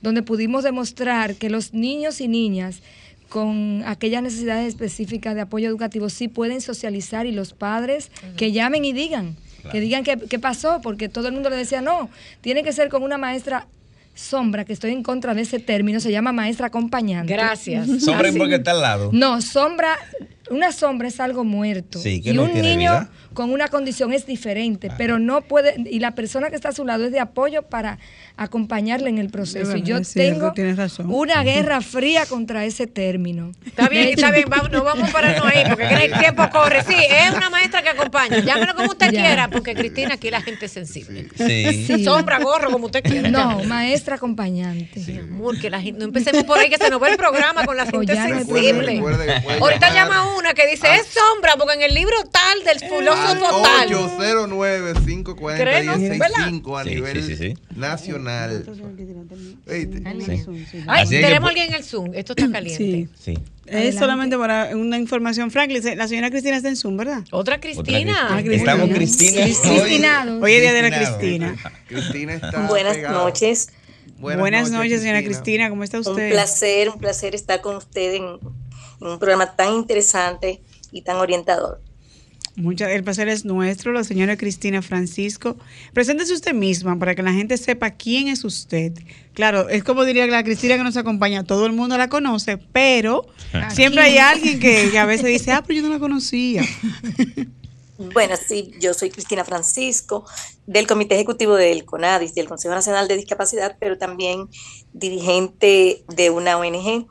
[0.00, 2.82] donde pudimos demostrar que los niños y niñas
[3.28, 8.84] con aquellas necesidades específicas de apoyo educativo sí pueden socializar y los padres que llamen
[8.84, 9.36] y digan,
[9.70, 12.08] que digan qué, qué pasó, porque todo el mundo le decía, no,
[12.40, 13.66] tiene que ser con una maestra
[14.18, 17.32] sombra, que estoy en contra de ese término, se llama maestra acompañante.
[17.32, 17.86] Gracias.
[18.02, 19.10] Sombra porque está al lado.
[19.12, 19.96] No, sombra,
[20.50, 21.98] una sombra es algo muerto.
[21.98, 23.10] Sí, que y no un tiene niño vida.
[23.34, 26.84] con una condición es diferente, pero no puede, y la persona que está a su
[26.84, 27.98] lado es de apoyo para
[28.36, 29.76] acompañarle en el proceso.
[29.76, 31.06] Y yo cierto, tengo razón.
[31.12, 33.52] una guerra fría contra ese término.
[33.66, 36.82] Está bien, está bien, vamos, no vamos a pararnos ahí porque el tiempo corre.
[36.84, 38.38] Sí, es una maestra que acompaña.
[38.40, 39.20] Llámelo como usted Ya.
[39.24, 41.28] quiera, porque Cristina aquí la gente es sensible.
[41.36, 41.86] Sí.
[41.86, 42.04] Sí.
[42.04, 43.28] Sombra, gorro, como usted quiera.
[43.30, 45.02] No, maestra acompañante.
[45.22, 47.76] Amor, que la gente, no empecemos por ahí que se nos va el programa con
[47.76, 48.94] la gente ya no sensible.
[48.96, 52.82] Recuerde Ahorita llamar llama una que dice, es sombra, porque en el libro tal del
[52.82, 53.92] al filósofo tal.
[53.94, 55.96] 809 540 Cree, ¿no?
[55.98, 57.54] 1065 a Sí, nivel sí, sí, sí.
[57.76, 58.64] nacional.
[59.66, 59.88] Ay,
[60.86, 62.14] Así es que tenemos alguien en el Zoom.
[62.14, 63.08] Esto está caliente.
[63.18, 63.34] Sí.
[63.34, 63.38] Sí.
[63.66, 65.82] Es solamente para una información, Franklin.
[65.98, 67.22] La señora Cristina está en Zoom, ¿verdad?
[67.32, 68.28] Otra Cristina.
[68.30, 68.72] Ah, Cristina.
[68.72, 69.44] Estamos Cristina.
[70.40, 70.52] hoy.
[70.54, 70.96] Es día de la.
[70.96, 71.56] Cristina.
[71.86, 73.68] Cristina está Buenas noches.
[74.18, 75.68] Buenas, noches, señora Cristina.
[75.68, 76.30] ¿Cómo está Un usted?
[76.30, 78.38] placer, un placer estar con usted en
[79.00, 80.60] un programa tan interesante
[80.92, 81.80] y tan orientador.
[82.56, 85.56] Mucha, el placer es nuestro, la señora Cristina Francisco.
[85.92, 88.92] Preséntese usted misma para que la gente sepa quién es usted.
[89.32, 93.26] Claro, es como diría la Cristina que nos acompaña, todo el mundo la conoce, pero
[93.70, 96.64] siempre hay alguien que, que a veces dice, ah, pero yo no la conocía.
[97.98, 100.24] Bueno, sí, yo soy Cristina Francisco,
[100.68, 104.48] del Comité Ejecutivo del CONADIS, del Consejo Nacional de Discapacidad, pero también
[104.92, 107.08] dirigente de una ONG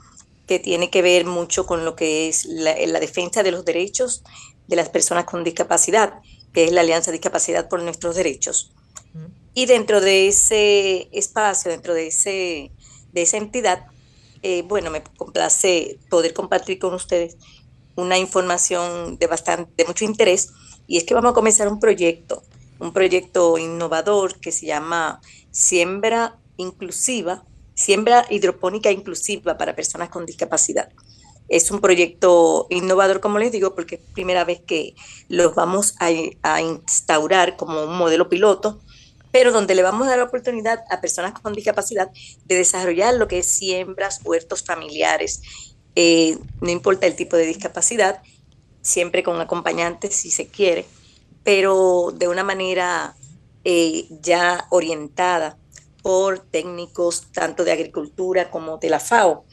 [0.48, 4.24] que tiene que ver mucho con lo que es la, la defensa de los derechos
[4.68, 6.16] de las personas con discapacidad,
[6.54, 8.72] que es la Alianza Discapacidad por Nuestros Derechos.
[9.54, 12.72] Y dentro de ese espacio, dentro de, ese,
[13.12, 13.88] de esa entidad,
[14.44, 17.38] eh, bueno, me complace poder compartir con ustedes
[17.96, 20.52] una información de, bastante, de mucho interés
[20.86, 22.44] y es que vamos a comenzar un proyecto,
[22.80, 27.44] un proyecto innovador que se llama Siembra Inclusiva,
[27.78, 30.90] Siembra Hidropónica Inclusiva para Personas con Discapacidad.
[31.48, 34.96] Es un proyecto innovador, como les digo, porque es primera vez que
[35.30, 36.10] los vamos a,
[36.42, 38.82] a instaurar como un modelo piloto,
[39.32, 42.10] pero donde le vamos a dar la oportunidad a personas con discapacidad
[42.46, 45.44] de desarrollar lo que es siembras, huertos familiares,
[45.96, 48.24] eh, no importa el tipo de discapacidad,
[48.82, 50.88] siempre con acompañantes si se quiere,
[51.44, 53.16] pero de una manera
[53.64, 55.60] eh, ya orientada
[56.02, 59.46] por técnicos tanto de agricultura como de la FAO,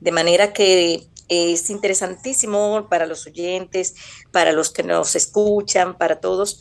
[0.00, 3.94] de manera que es interesantísimo para los oyentes,
[4.32, 6.60] para los que nos escuchan, para todos,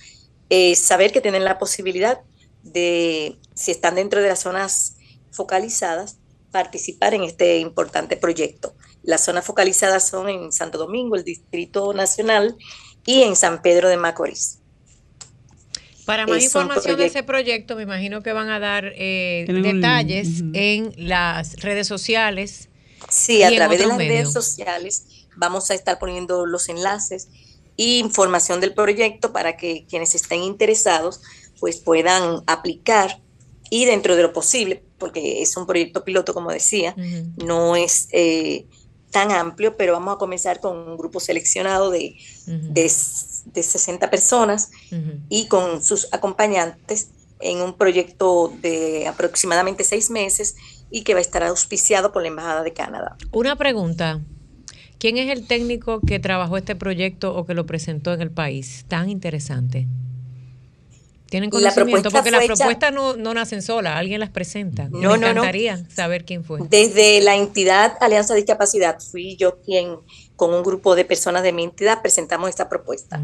[0.50, 2.22] eh, saber que tienen la posibilidad
[2.64, 4.98] de, si están dentro de las zonas
[5.32, 6.18] focalizadas,
[6.52, 8.76] participar en este importante proyecto.
[9.04, 12.58] Las zonas focalizadas son en Santo Domingo, el Distrito Nacional,
[13.06, 14.60] y en San Pedro de Macorís.
[16.08, 20.94] Para más información de ese proyecto, me imagino que van a dar eh, detalles en
[20.96, 22.70] las redes sociales.
[23.10, 24.14] Sí, a en través de las medios.
[24.14, 25.04] redes sociales
[25.36, 27.28] vamos a estar poniendo los enlaces
[27.78, 31.22] e información del proyecto para que quienes estén interesados
[31.60, 33.20] pues puedan aplicar
[33.70, 36.96] y dentro de lo posible, porque es un proyecto piloto, como decía,
[37.36, 38.66] no es eh,
[39.12, 42.16] tan amplio, pero vamos a comenzar con un grupo seleccionado de,
[42.46, 42.92] de,
[43.54, 44.72] de 60 personas
[45.30, 50.56] y con sus acompañantes en un proyecto de aproximadamente seis meses
[50.90, 53.16] y que va a estar auspiciado por la Embajada de Canadá.
[53.32, 54.22] Una pregunta.
[55.00, 58.86] ¿Quién es el técnico que trabajó este proyecto o que lo presentó en el país?
[58.88, 59.88] Tan interesante.
[61.30, 62.10] ¿Tienen La conocimiento?
[62.10, 64.88] propuesta Porque las propuestas no, no nacen solas, alguien las presenta.
[64.90, 65.28] No, Me no, no.
[65.28, 66.62] encantaría saber quién fue.
[66.70, 69.98] Desde la entidad Alianza Discapacidad fui yo quien
[70.38, 73.22] con un grupo de personas de mi entidad presentamos esta propuesta.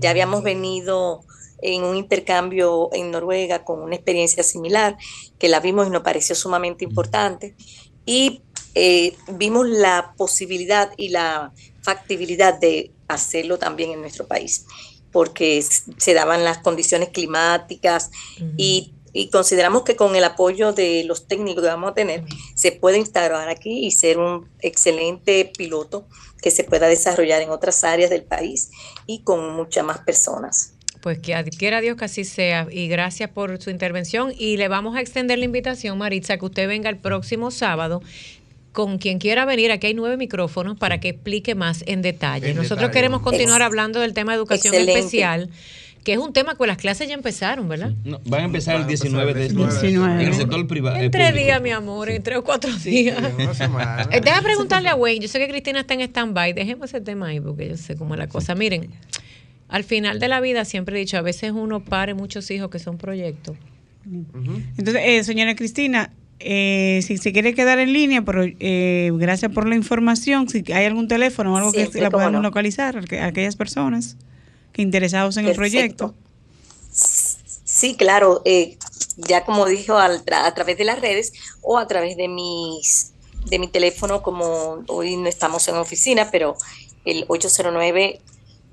[0.00, 1.20] Ya habíamos venido
[1.62, 4.96] en un intercambio en Noruega con una experiencia similar
[5.38, 7.54] que la vimos y nos pareció sumamente importante.
[8.04, 8.42] Y
[8.74, 14.64] eh, vimos la posibilidad y la factibilidad de hacerlo también en nuestro país
[15.12, 18.10] porque se daban las condiciones climáticas
[18.58, 22.22] y, y consideramos que con el apoyo de los técnicos que vamos a tener
[22.54, 26.06] se puede instaurar aquí y ser un excelente piloto
[26.42, 28.70] que se pueda desarrollar en otras áreas del país
[29.06, 30.72] y con muchas más personas.
[31.00, 32.66] Pues que quiera Dios que así sea.
[32.70, 34.32] Y gracias por su intervención.
[34.36, 38.02] Y le vamos a extender la invitación, Maritza, que usted venga el próximo sábado
[38.72, 39.70] con quien quiera venir.
[39.70, 42.50] Aquí hay nueve micrófonos para que explique más en detalle.
[42.50, 42.92] En Nosotros detalle.
[42.94, 44.98] queremos continuar Ex- hablando del tema de educación Excelente.
[44.98, 45.50] especial,
[46.06, 47.92] que es un tema que las clases ya empezaron, ¿verdad?
[48.04, 50.22] No, van a empezar el 19 de este 19.
[50.22, 50.96] En el sector privado.
[50.98, 53.18] En tres días, mi amor, en tres o cuatro días.
[54.12, 55.20] Eh, Deja preguntarle a Wayne.
[55.22, 56.52] Yo sé que Cristina está en stand-by.
[56.52, 58.54] Dejemos ese tema ahí porque yo sé cómo es la cosa.
[58.54, 58.88] Miren,
[59.66, 62.78] al final de la vida siempre he dicho, a veces uno pare muchos hijos que
[62.78, 63.56] son proyectos.
[64.78, 69.66] Entonces, eh, señora Cristina, Eh, si se quiere quedar en línea, pero eh, gracias por
[69.66, 70.48] la información.
[70.48, 72.42] Si hay algún teléfono o algo que la no.
[72.42, 74.16] localizar, a aquellas personas
[74.82, 76.14] interesados en el proyecto.
[76.92, 78.78] Sí, claro, eh,
[79.16, 83.12] ya como dijo, al tra- a través de las redes o a través de mis
[83.46, 86.56] de mi teléfono, como hoy no estamos en oficina, pero
[87.04, 88.20] el 809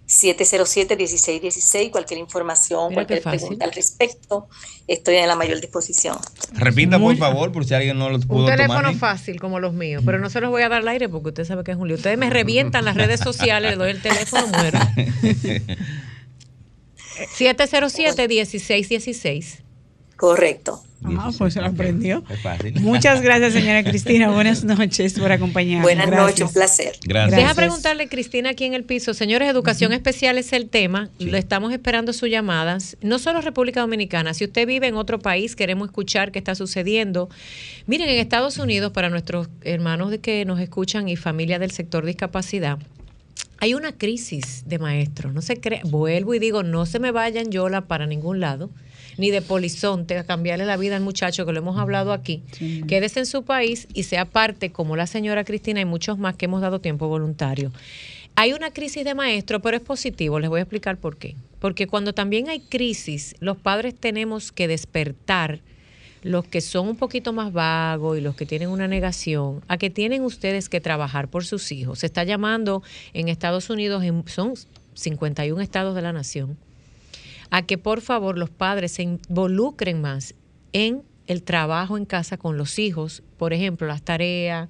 [0.05, 4.47] 707 1616, cualquier información, Mira cualquier pregunta al respecto,
[4.87, 6.17] estoy en la mayor disposición.
[6.53, 8.57] Repita, por favor, por si alguien no lo pudo Un tomar.
[8.57, 11.29] teléfono fácil como los míos, pero no se los voy a dar al aire porque
[11.29, 11.97] usted sabe que es un lío.
[11.97, 14.79] Ustedes me revientan las redes sociales, le doy el teléfono, muero.
[17.37, 19.59] 707-1616.
[20.23, 20.81] Correcto.
[21.03, 22.23] Ah, pues se lo aprendió.
[22.29, 22.79] Es fácil.
[22.79, 24.29] Muchas gracias, señora Cristina.
[24.29, 25.83] Buenas noches por acompañarnos.
[25.83, 26.95] Buenas noches, un placer.
[27.03, 27.41] Gracias.
[27.41, 29.13] Deja preguntarle, Cristina, aquí en el piso.
[29.13, 31.09] Señores, educación especial es el tema.
[31.19, 32.95] Lo estamos esperando sus llamadas.
[33.01, 34.33] No solo República Dominicana.
[34.33, 37.27] Si usted vive en otro país, queremos escuchar qué está sucediendo.
[37.86, 42.05] Miren, en Estados Unidos, para nuestros hermanos de que nos escuchan y familia del sector
[42.05, 42.79] discapacidad,
[43.59, 45.33] hay una crisis de maestros.
[45.33, 45.81] No se cree.
[45.83, 48.69] Vuelvo y digo, no se me vayan yola para ningún lado,
[49.17, 52.43] ni de polizonte a cambiarle la vida al muchacho, que lo hemos hablado aquí.
[52.88, 56.45] Quédese en su país y sea parte, como la señora Cristina y muchos más que
[56.45, 57.71] hemos dado tiempo voluntario.
[58.36, 60.39] Hay una crisis de maestros, pero es positivo.
[60.39, 61.36] Les voy a explicar por qué.
[61.60, 65.60] Porque cuando también hay crisis, los padres tenemos que despertar
[66.23, 69.89] los que son un poquito más vagos y los que tienen una negación, a que
[69.89, 71.99] tienen ustedes que trabajar por sus hijos.
[71.99, 72.82] Se está llamando
[73.13, 74.54] en Estados Unidos, en- son
[74.93, 76.58] 51 estados de la nación,
[77.53, 80.33] a que por favor los padres se involucren más
[80.71, 84.69] en el trabajo en casa con los hijos, por ejemplo, las tareas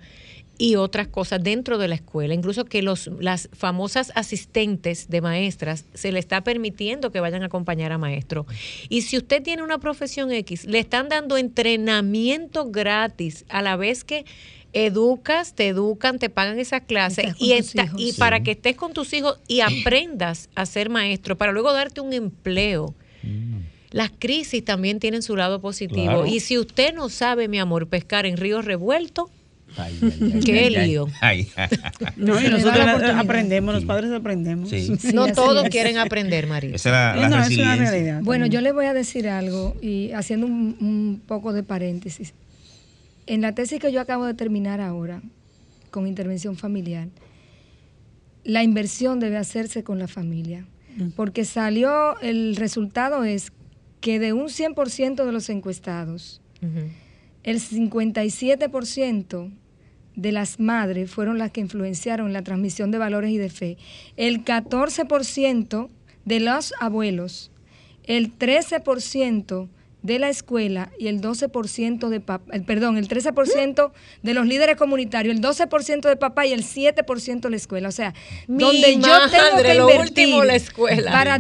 [0.58, 5.86] y otras cosas dentro de la escuela, incluso que los, las famosas asistentes de maestras
[5.94, 8.46] se le está permitiendo que vayan a acompañar a maestro.
[8.90, 14.04] Y si usted tiene una profesión X, le están dando entrenamiento gratis a la vez
[14.04, 14.26] que
[14.74, 17.74] educas, te educan, te pagan esas clases y, hijos.
[17.98, 18.20] y Sí.
[18.20, 22.12] para que estés con tus hijos y aprendas a ser maestro, para luego darte un
[22.14, 22.94] empleo.
[23.92, 26.02] Las crisis también tienen su lado positivo.
[26.04, 26.26] Claro.
[26.26, 29.30] Y si usted no sabe, mi amor, pescar en ríos revueltos,
[29.76, 30.88] Ay, ay, ay, Qué ay, ay.
[30.88, 31.08] lío.
[32.16, 34.70] No, y le nosotros aprendemos, los padres aprendemos.
[34.70, 34.92] Sí.
[35.16, 35.70] no todos es.
[35.72, 36.76] quieren aprender, María.
[36.76, 37.76] Esa es la, la No, es una resiliencia.
[37.92, 38.20] realidad.
[38.22, 38.52] Bueno, también.
[38.52, 42.34] yo les voy a decir algo y haciendo un, un poco de paréntesis.
[43.26, 45.22] En la tesis que yo acabo de terminar ahora,
[45.92, 47.10] con intervención familiar,
[48.44, 50.66] la inversión debe hacerse con la familia.
[51.16, 53.52] Porque salió, el resultado es
[54.00, 56.88] que de un 100% de los encuestados, Ujú.
[57.44, 59.52] el 57%
[60.16, 63.78] de las madres fueron las que influenciaron la transmisión de valores y de fe.
[64.18, 65.90] El 14%
[66.26, 67.50] de los abuelos,
[68.04, 69.68] el 13%
[70.04, 74.76] de la escuela y el 12% de papá, el, perdón, el 13% de los líderes
[74.76, 77.88] comunitarios, el 12% de papá y el 7% de la escuela.
[77.88, 78.14] O sea,
[78.48, 81.12] Mi donde yo tengo madre, que invertir último, la escuela.
[81.12, 81.40] para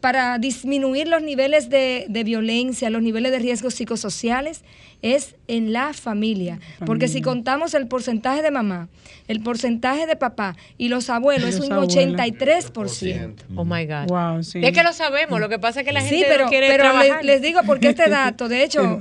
[0.00, 4.62] para disminuir los niveles de, de violencia, los niveles de riesgos psicosociales,
[5.02, 6.58] es en la familia.
[6.84, 8.88] Porque si contamos el porcentaje de mamá,
[9.28, 11.94] el porcentaje de papá y los abuelos, es un abuelos.
[11.94, 13.34] 83%.
[13.56, 14.06] Oh my God.
[14.08, 14.60] Wow, sí.
[14.62, 16.68] Es que lo sabemos, lo que pasa es que la gente Sí, pero, no quiere
[16.68, 17.24] pero trabajar.
[17.24, 19.00] les, les digo porque este dato, de hecho,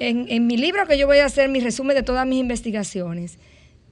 [0.00, 3.38] en, en mi libro que yo voy a hacer mi resumen de todas mis investigaciones,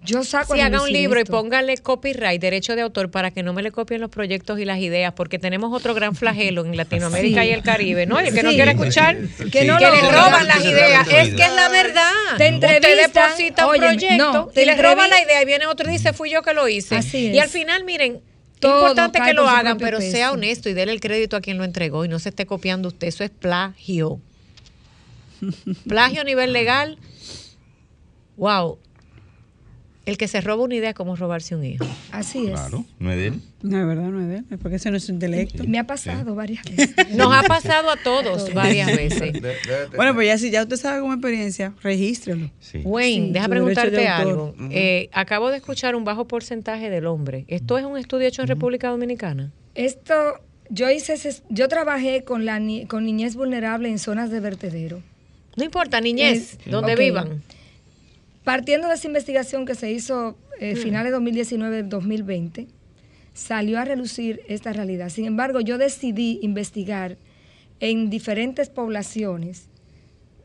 [0.07, 3.53] yo saco Si haga un libro y póngale copyright, derecho de autor, para que no
[3.53, 7.42] me le copien los proyectos y las ideas, porque tenemos otro gran flagelo en Latinoamérica
[7.42, 7.49] Sí.
[7.49, 8.19] y el Caribe, ¿no?
[8.19, 9.51] El que no quiere escuchar, Sí.
[9.51, 11.07] Que no que lo le roban las ideas.
[11.09, 12.11] Es que es la verdad.
[12.38, 15.45] Te Usted entrevistan, deposita un óyeme, proyecto no, te y le roban la idea y
[15.45, 16.97] viene otro y dice, fui yo que lo hice.
[16.97, 17.53] Así Y al es.
[17.53, 20.11] final, miren, es Todo importante que lo hagan, pero peso.
[20.12, 22.88] sea honesto y déle el crédito a quien lo entregó y no se esté copiando
[22.88, 23.09] usted.
[23.09, 24.21] Eso es plagio.
[25.88, 26.99] Plagio a nivel legal.
[28.37, 28.79] Wow.
[30.07, 31.85] El que se roba una idea es como robarse un hijo.
[32.12, 32.53] Así es.
[32.53, 33.40] Claro, no es de él.
[33.62, 34.45] No, es verdad, no es de él.
[34.53, 35.64] Es porque ese no es su intelecto.
[35.66, 36.95] Me ha pasado varias veces.
[37.16, 39.33] Nos ha pasado a todos varias veces.
[39.33, 39.57] De- de-
[39.97, 42.51] Bueno, pues ya si ya usted sabe como experiencia, regístrelo.
[42.61, 42.83] Sí.
[42.85, 44.55] Wayne, Sí, deja preguntarte algo.
[44.71, 47.45] Eh, acabo de escuchar un bajo porcentaje del hombre.
[47.49, 49.51] ¿Esto es un estudio hecho en República Dominicana?
[49.75, 50.14] Esto,
[50.71, 55.03] yo hice, ese- yo trabajé con la ni- con niñez vulnerable en zonas de vertedero.
[55.57, 56.99] No importa, niñez, Es- donde ok.
[57.01, 57.42] vivan.
[58.46, 60.78] Partiendo de esa investigación que se hizo eh, Mm.
[60.78, 62.68] finales de 2019-2020,
[63.35, 65.09] salió a relucir esta realidad.
[65.09, 67.16] Sin embargo, yo decidí investigar
[67.80, 69.66] en diferentes poblaciones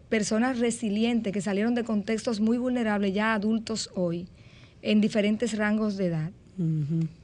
[0.10, 4.28] personas resilientes que salieron de contextos muy vulnerables, ya adultos hoy,
[4.82, 6.32] en diferentes rangos de edad.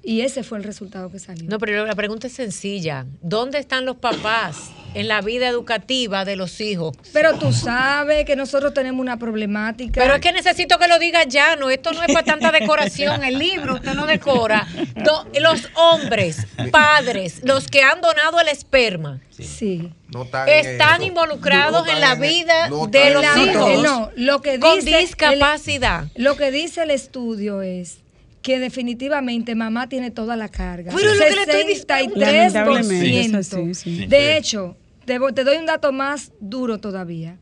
[0.03, 1.49] Y ese fue el resultado que salió.
[1.49, 3.05] No, pero la pregunta es sencilla.
[3.23, 4.69] ¿Dónde están los papás?
[4.93, 6.95] En la vida educativa de los hijos.
[7.13, 10.01] Pero tú sabes que nosotros tenemos una problemática.
[10.01, 13.23] Pero es que necesito que lo diga ya, no, esto no es para tanta decoración,
[13.23, 14.67] el libro usted no decora.
[14.95, 19.93] Do- los hombres, padres, los que han donado el esperma, Sí.
[20.09, 24.79] No están involucrados No en la vida no de los hijos no, lo que con
[24.79, 26.05] dice el- discapacidad.
[26.15, 27.99] lo que dice el estudio es
[28.48, 30.93] que definitivamente mamá tiene toda la carga.
[30.95, 32.16] Pero lo que le estoy diciendo- 63%.
[32.16, 34.06] Lamentablemente, eso sí, sí.
[34.08, 37.36] De hecho, te, te doy un dato más duro todavía.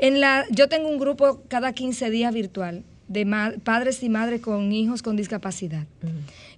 [0.00, 4.40] En la, yo tengo un grupo cada 15 días virtual de ma- padres y madres
[4.40, 5.84] con hijos con discapacidad.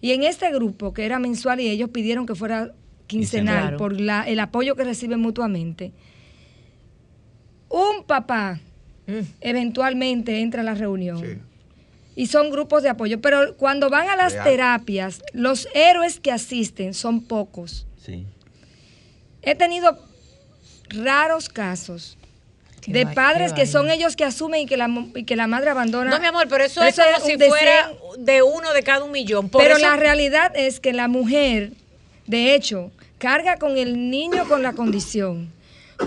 [0.01, 2.71] Y en este grupo, que era mensual y ellos pidieron que fuera
[3.09, 3.77] quincenal Claro.
[3.79, 5.91] por la, el apoyo que reciben mutuamente,
[7.69, 8.61] un papá
[9.41, 11.19] eventualmente entra a la reunión.
[11.21, 11.39] Sí.
[12.17, 13.21] Y son grupos de apoyo.
[13.21, 14.45] Pero cuando van a las Real.
[14.45, 17.87] terapias, los héroes que asisten son pocos.
[18.03, 18.27] Sí.
[19.43, 19.99] He tenido
[20.89, 22.17] raros casos
[22.81, 25.47] Qué de padres qué que son ellos que asumen y que la, y que la
[25.47, 26.11] madre abandona.
[26.11, 29.11] No, mi amor, pero eso, es es como si fuera de uno de cada un
[29.13, 29.49] millón.
[29.49, 31.73] Por Pero eso- la realidad es que la mujer,
[32.27, 35.51] de hecho, carga con el niño con la condición,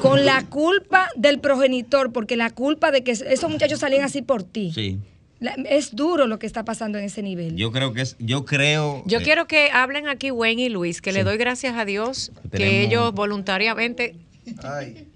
[0.02, 4.44] con la culpa del progenitor, porque la culpa de que esos muchachos salían así por
[4.44, 4.72] ti.
[4.74, 5.00] Sí.
[5.40, 7.56] La- es duro lo que está pasando en ese nivel.
[7.56, 9.04] Yo creo que es, yo creo.
[9.06, 12.32] Yo eh, quiero que hablen aquí Wayne y Luis, que le doy gracias a Dios
[12.52, 14.16] que ellos voluntariamente.
[14.64, 15.08] Ay.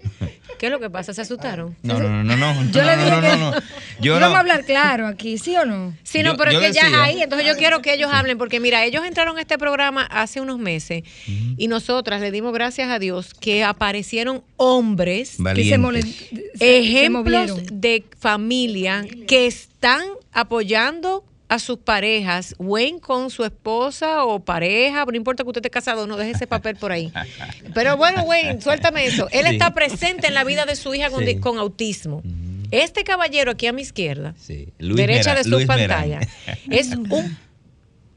[0.64, 1.12] ¿Qué es lo que pasa?
[1.12, 1.76] ¿Se asustaron?
[1.82, 2.70] No, no, no, no, no.
[2.72, 3.56] Yo no, le dije no, que no, no.
[4.00, 5.94] Yo vamos a hablar claro aquí, ¿sí o no?
[6.04, 8.38] Sí, no, Yo- pero es que ya decía- ahí, entonces yo quiero que ellos hablen,
[8.38, 11.02] porque mira, ellos entraron a este programa hace unos meses
[11.58, 15.64] y nosotras le dimos gracias a Dios que aparecieron hombres, Que
[16.56, 20.00] se, ejemplos de familia que están
[20.32, 21.24] apoyando
[21.54, 26.06] a sus parejas, Wayne con su esposa o pareja, no importa que usted esté casado,
[26.06, 27.12] no deje ese papel por ahí.
[27.74, 29.28] Pero bueno, Wayne, suéltame eso.
[29.32, 29.52] Él Sí.
[29.54, 31.34] está presente en la vida de su hija con, Sí.
[31.34, 32.22] di- con autismo.
[32.70, 34.68] Este caballero aquí a mi izquierda, Sí.
[34.78, 36.20] Luis derecha Mera- de su Luis pantalla,
[36.70, 37.08] es un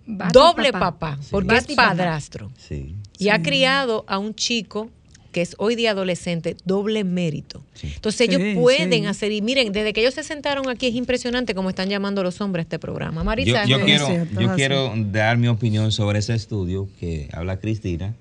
[0.05, 0.91] Bati doble papá.
[0.91, 2.51] papá, porque Bati es padrastro.
[2.57, 2.95] Sí.
[3.19, 4.89] Y ha criado a un chico
[5.31, 7.61] que es hoy día adolescente, doble mérito.
[7.83, 9.05] Entonces ellos Sí, pueden sí.
[9.05, 12.39] hacer, y miren, desde que ellos se sentaron aquí es impresionante cómo están llamando los
[12.41, 13.23] hombres a este programa.
[13.23, 18.15] Marisa, yo quiero, cierto, yo quiero dar mi opinión sobre ese estudio que habla Cristina.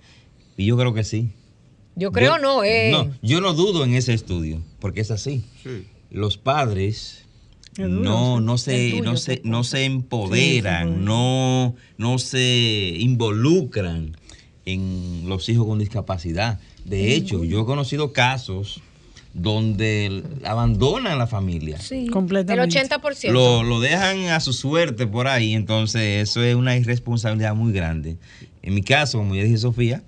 [0.56, 1.30] Y yo creo que sí.
[1.94, 2.90] yo creo Yo- no, eh.
[2.90, 5.44] No, yo no dudo en ese estudio, porque es así.
[5.62, 5.86] Sí.
[6.10, 7.24] Los padres
[7.78, 9.48] no, no se, tuyo, no se, Pepe.
[9.48, 14.16] no se empoderan, no, no se involucran
[14.64, 16.58] en los hijos con discapacidad.
[16.88, 18.80] De hecho, yo he conocido casos
[19.34, 21.78] donde el- abandonan la familia.
[21.80, 22.04] Sí.
[22.04, 22.78] El Completamente.
[22.80, 23.32] 80%.
[23.32, 28.16] Lo, lo dejan a su suerte por ahí, entonces eso es una irresponsabilidad muy grande.
[28.62, 30.02] En mi caso, como ya dije Sofía,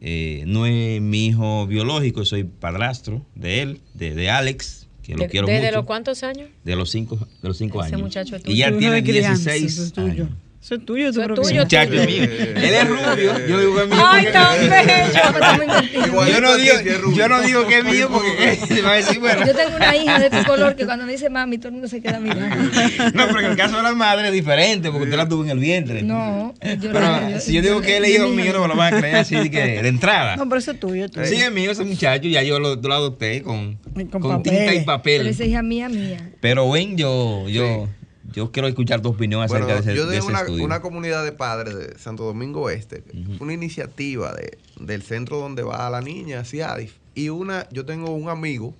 [0.00, 5.20] eh, no es mi hijo biológico, soy padrastro de él, de, de Alex, que lo
[5.24, 5.76] De- quiero ¿Desde mucho.
[5.76, 6.48] los cuántos años?
[6.64, 8.06] De los cinco, de los cinco Ese años.
[8.06, 10.10] muchacho es y ya tiene de crianza, 16 Eso es tuyo.
[10.24, 10.28] años.
[10.62, 12.04] Eso es tuyo, tu Eso es tuyo, Muchacho tuyo.
[12.06, 12.22] mío.
[12.22, 13.46] Él es rubio.
[13.48, 14.04] Yo digo que es mío.
[14.06, 16.26] Ay, tan bello.
[16.28, 17.16] Yo, no digo, si es rubio.
[17.16, 19.44] yo no digo que es mío porque se va a decir, bueno.
[19.44, 21.88] Yo tengo una hija de tu color que cuando me dice mami, todo el mundo
[21.88, 22.56] se queda mirando.
[23.14, 25.50] No, pero en el caso de la madre es diferente porque usted la tuvo en
[25.50, 26.02] el vientre.
[26.02, 28.76] No, yo Pero yo- si yo digo que él es hijo mío, no me lo
[28.76, 30.36] van a creer así de, que, de entrada.
[30.36, 31.08] No, pero eso es tuyo.
[31.08, 31.26] tuyo.
[31.26, 33.78] Sí, es mío ese muchacho, ya yo lo, lo adopté con,
[34.10, 35.26] Con con, tinta y Pero papel.
[35.26, 36.30] esa hija mía, mía.
[36.40, 37.88] Pero ven, yo, yo,
[38.32, 40.64] yo quiero escuchar tu opinión acerca Bueno, de ese, yo de tengo ese una, estudio.
[40.64, 43.02] una comunidad de padres de Santo Domingo Este,
[43.40, 48.28] una iniciativa de, del centro donde va la niña, CIADIF, y una, yo tengo un
[48.28, 48.74] amigo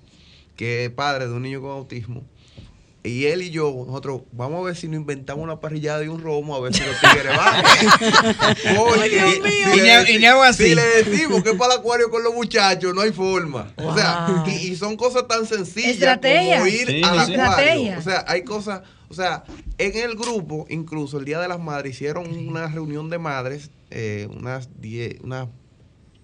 [0.55, 2.23] que es padre de un niño con autismo,
[3.05, 6.21] y él y yo, nosotros, vamos a ver si nos inventamos una parrillada y un
[6.21, 8.77] romo, a ver si los tigres van.
[8.77, 10.03] Oye, Dios si mío.
[10.05, 10.63] le Y así.
[10.69, 13.73] Si le decimos que es para el acuario con los muchachos, no hay forma.
[13.77, 16.55] O sea, y, y son cosas tan sencillas Estrategia.
[16.59, 17.33] como ir Sí, al sí.
[17.33, 17.33] acuario.
[17.35, 17.97] Estrategia.
[17.97, 19.43] O sea, hay cosas, o sea,
[19.77, 24.27] en el grupo, incluso el Día de las Madres, hicieron una reunión de madres, eh,
[24.31, 25.49] unas 10, unas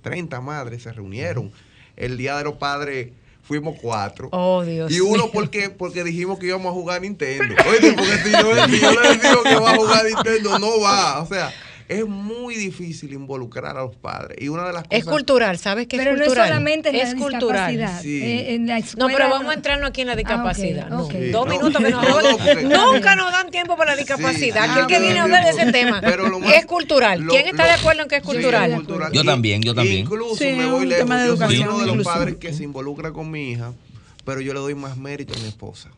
[0.01, 1.51] 30 madres se reunieron.
[1.97, 3.09] El Día de los Padres
[3.49, 4.29] fuimos cuatro.
[4.31, 7.55] Oh, Dios Y uno porque, porque dijimos que íbamos a jugar Nintendo.
[7.67, 11.19] Oye, porque si yo, si yo le digo que va a jugar Nintendo, no va.
[11.19, 11.51] O sea,
[11.89, 14.37] es muy difícil involucrar a los padres.
[14.39, 14.99] Y una de las cosas...
[14.99, 16.47] Es cultural, ¿sabes qué es Pero no es cultural?
[16.49, 17.71] solamente en la cultural.
[17.71, 18.01] discapacidad.
[18.03, 18.21] Sí.
[18.23, 20.85] Eh, en la No, pero vamos a entrarnos aquí en la discapacidad.
[20.85, 21.13] Ah, no, ok.
[21.31, 22.03] Dos minutos que nos
[22.63, 24.63] No, Nunca nos dan tiempo para la discapacidad.
[24.65, 27.21] Sí, Aquí el que viene a hablar de ese tema Pero lo más- es cultural.
[27.21, 28.69] lo- ¿Quién está lo- de acuerdo en que es Sí, cultural?
[28.71, 29.11] es cultural.
[29.11, 29.97] Yo también, yo también.
[29.99, 31.03] Incluso Sí, me voy lejos.
[31.05, 33.73] tema de Yo soy uno de los padres que se involucra con mi hija,
[34.25, 35.89] pero yo le doy más mérito a mi esposa,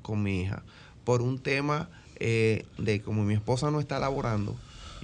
[0.00, 0.62] con mi hija,
[1.04, 4.56] por un tema eh, de como mi esposa no está laborando,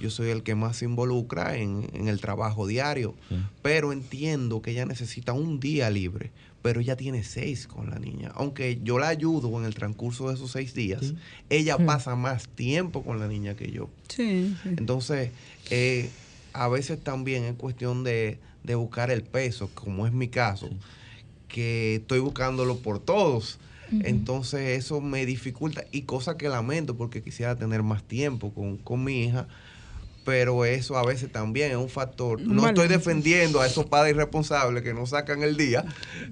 [0.03, 3.15] yo soy el que más se involucra en, en el trabajo diario,
[3.61, 6.31] pero entiendo que ella necesita un día libre,
[6.61, 8.29] pero ella tiene seis con la niña.
[8.35, 11.13] Aunque yo la ayudo en el transcurso de esos seis días,
[11.49, 13.89] ella pasa más tiempo con la niña que yo.
[14.09, 14.69] Sí, sí.
[14.75, 15.31] Entonces,
[15.69, 16.09] eh,
[16.51, 20.69] a veces también es cuestión de, de buscar el peso, como es mi caso,
[21.47, 23.57] que estoy buscándolo por todos.
[24.01, 29.03] Entonces eso me dificulta y cosa que lamento porque quisiera tener más tiempo con, con
[29.03, 29.47] mi hija,
[30.23, 32.39] pero eso a veces también es un factor.
[32.41, 35.85] No estoy defendiendo a esos padres irresponsables que no sacan el día,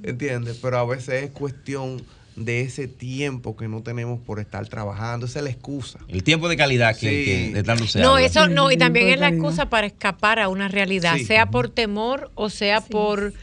[0.03, 0.57] ¿entiendes?
[0.61, 2.01] Pero a veces es cuestión
[2.37, 5.99] de ese tiempo que no tenemos por estar trabajando, esa es la excusa.
[6.07, 7.53] El tiempo de calidad que, Sí.
[7.53, 7.63] que
[7.99, 8.25] No, habla.
[8.25, 11.25] eso no, y también es la excusa para escapar a una realidad, Sí.
[11.25, 13.33] sea por temor o sea por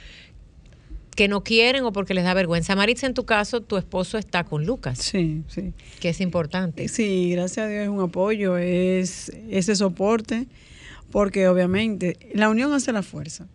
[1.19, 2.77] que no quieren o porque les da vergüenza.
[2.77, 5.73] Maritza, en tu caso, tu esposo está con Lucas, Sí, sí.
[5.99, 6.87] que es importante.
[6.87, 10.47] Sí, gracias a Dios es un apoyo, es ese soporte,
[11.11, 13.49] porque obviamente la unión hace la fuerza.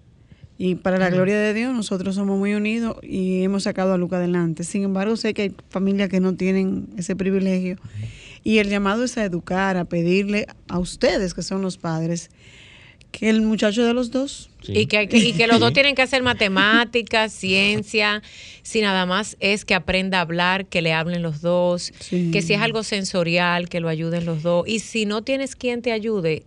[0.58, 4.18] Y para la gloria de Dios, nosotros somos muy unidos y hemos sacado a Luca
[4.18, 4.66] adelante.
[4.66, 7.78] Sin embargo, sé que hay familias que no tienen ese privilegio.
[8.44, 12.30] Y el llamado es a educar, a pedirle a ustedes, que son los padres,
[13.14, 16.24] que el muchacho de los dos Y, que, y que los dos tienen que hacer
[16.24, 18.24] matemáticas, ciencia,
[18.64, 22.32] si nada más es que aprenda a hablar, que le hablen los dos, Sí.
[22.32, 24.68] que si es algo sensorial, que lo ayuden los dos.
[24.68, 26.44] Y si no tienes quien te ayude,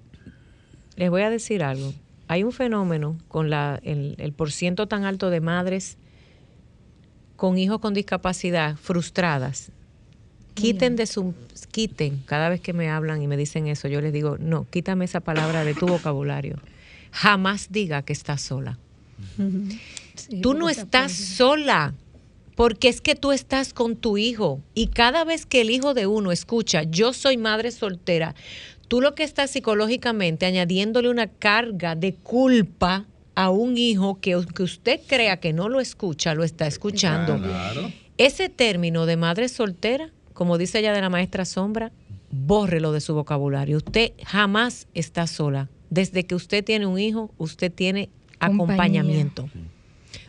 [0.97, 1.95] les voy a decir algo.
[2.27, 5.99] Hay un fenómeno con la, el, el porciento tan alto de madres
[7.37, 9.71] con hijos con discapacidad frustradas.
[10.57, 11.35] Quiten de su
[11.71, 15.05] quiten cada vez que me hablan y me dicen eso, yo les digo, "No, quítame
[15.05, 16.57] esa palabra de tu vocabulario.
[17.13, 18.79] Jamás diga que estás sola.
[20.15, 21.95] Sí, Tú no estás sola,
[22.55, 24.61] porque es que tú estás con tu hijo.
[24.75, 28.35] Y cada vez que el hijo de uno escucha, yo soy madre soltera,
[28.89, 33.05] tú lo que estás psicológicamente añadiéndole una carga de culpa
[33.35, 37.39] a un hijo que aunque usted crea que no lo escucha, lo está escuchando.
[38.17, 41.93] Ese término de madre soltera, como dice ella de la maestra Sombra,
[42.31, 43.79] bórrelo de su vocabulario.
[43.79, 45.71] Usted jamás está sola.
[45.89, 48.55] Desde que usted tiene un hijo, usted tiene Compañía.
[48.55, 49.49] acompañamiento.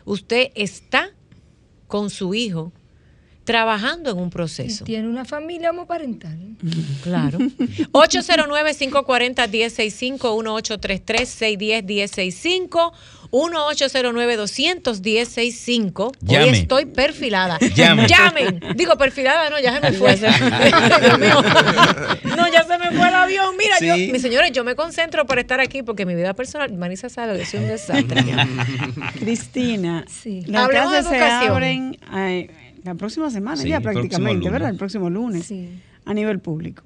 [0.06, 1.10] Usted está
[1.88, 2.72] con su hijo
[3.48, 4.84] trabajando en un proceso.
[4.84, 6.36] tiene una familia homoparental.
[7.02, 7.38] Claro.
[7.38, 10.18] 809-540-1065,
[10.78, 12.92] 1833-610-1065,
[13.30, 16.06] 1809-210-65.
[16.06, 16.50] Hoy Llame.
[16.50, 17.58] estoy perfilada.
[17.74, 18.06] Llame.
[18.06, 18.60] Llamen.
[18.76, 20.16] Digo, perfilada, no, ya se me fue.
[20.16, 20.30] Dios
[21.18, 21.42] mío.
[22.36, 23.56] No, ya se me fue el avión.
[23.56, 23.86] Mira, Sí.
[23.86, 27.38] yo, mis señores, yo me concentro para estar aquí porque mi vida personal, Marisa sabe
[27.38, 28.24] que soy un desastre.
[29.20, 30.42] Cristina, Sí.
[30.46, 31.52] las Hablemos de se educación.
[31.52, 32.50] abren ay,
[32.88, 34.48] la próxima semana, Sí, ya prácticamente.
[34.50, 34.70] ¿verdad?
[34.70, 35.80] El próximo lunes, Sí.
[36.04, 36.82] a nivel público.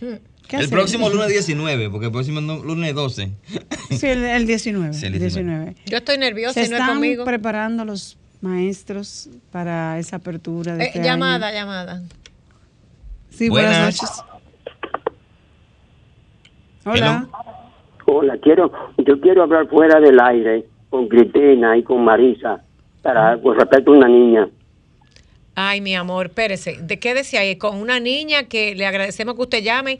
[0.00, 0.70] ¿Qué El hacer?
[0.70, 3.30] próximo lunes 19, porque el próximo lunes 12.
[3.90, 4.92] Sí, el, el 19.
[4.94, 5.64] Sí, el el 19.
[5.66, 5.76] 19.
[5.86, 7.24] Yo estoy nerviosa Se y no es están conmigo.
[7.24, 11.56] preparando los maestros para esa apertura de Eh, este llamada, año.
[11.56, 12.02] llamada.
[13.30, 14.02] Sí, buenas, Buenas.
[14.02, 14.24] noches.
[16.84, 17.28] Hola.
[18.06, 18.72] Hola, quiero,
[19.06, 22.60] yo quiero hablar fuera del aire con Cristina y con Marisa
[23.02, 24.48] para con respecto a una niña.
[25.54, 26.78] Ay, mi amor, espérese.
[26.80, 27.56] ¿De qué decía ahí?
[27.56, 29.98] Con una niña que le agradecemos que usted llame.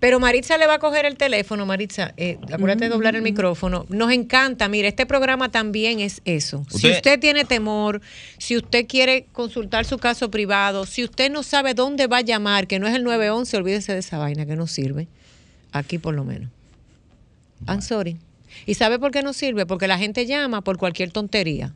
[0.00, 2.14] Pero Maritza le va a coger el teléfono, Maritza.
[2.16, 3.84] eh, acuérdate de doblar el micrófono.
[3.90, 4.66] Nos encanta.
[4.66, 6.64] Mire, este programa también es eso.
[6.70, 8.00] Si Usted- usted tiene temor,
[8.38, 12.66] si usted quiere consultar su caso privado, si usted no sabe dónde va a llamar,
[12.66, 15.06] que no es el 911, olvídese de esa vaina que no sirve.
[15.72, 16.48] Aquí por lo menos.
[17.68, 18.16] I'm sorry.
[18.64, 19.66] ¿Y sabe por qué no sirve?
[19.66, 21.74] Porque la gente llama por cualquier tontería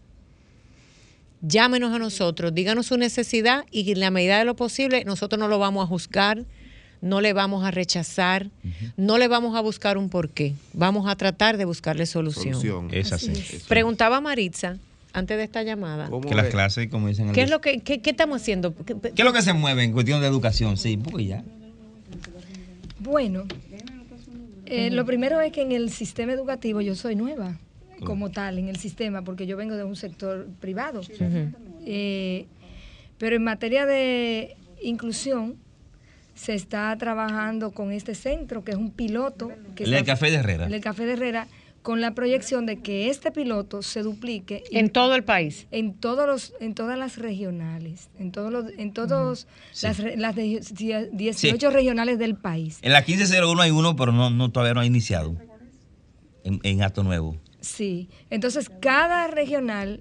[1.47, 5.49] llámenos a nosotros, díganos su necesidad y en la medida de lo posible nosotros no
[5.49, 6.45] lo vamos a juzgar,
[7.01, 8.49] no le vamos a rechazar,
[8.97, 12.55] no le vamos a buscar un porqué, vamos a tratar de buscarle solución.
[12.55, 12.89] Solución.
[12.93, 13.31] Es así.
[13.69, 14.79] Preguntaba Maritza
[15.13, 16.51] antes de esta llamada, ¿Cómo Que las es?
[16.51, 18.75] clases, como dicen en ¿qué es lo que qué, qué estamos haciendo?
[18.75, 20.77] ¿Qué- ¿Qué es lo que se mueve en cuestión de educación?
[20.79, 21.45] Sí, porque ya.
[23.01, 23.45] Bueno,
[24.67, 27.59] eh, lo primero es que en el sistema educativo yo soy nueva
[28.05, 31.01] como tal, en el sistema, porque yo vengo de un sector privado.
[31.87, 32.47] Eh,
[33.19, 35.57] pero en materia de inclusión,
[36.35, 39.53] se está trabajando con este centro, que es un piloto.
[39.77, 40.67] Que El Café de Herrera.
[40.67, 41.47] El Café de Herrera,
[41.83, 45.67] con la proyección de que este piloto se duplique En todo el país.
[45.71, 49.87] en todos los en todas las regionales en todos los en todos Sí.
[49.87, 50.61] las, re- las de-
[51.13, 54.87] 18 regionales del país En la 1501 hay uno, pero no, no todavía no ha
[54.87, 55.37] iniciado.
[56.43, 57.37] En, en Acto Nuevo.
[57.65, 60.01] Sí entonces cada regional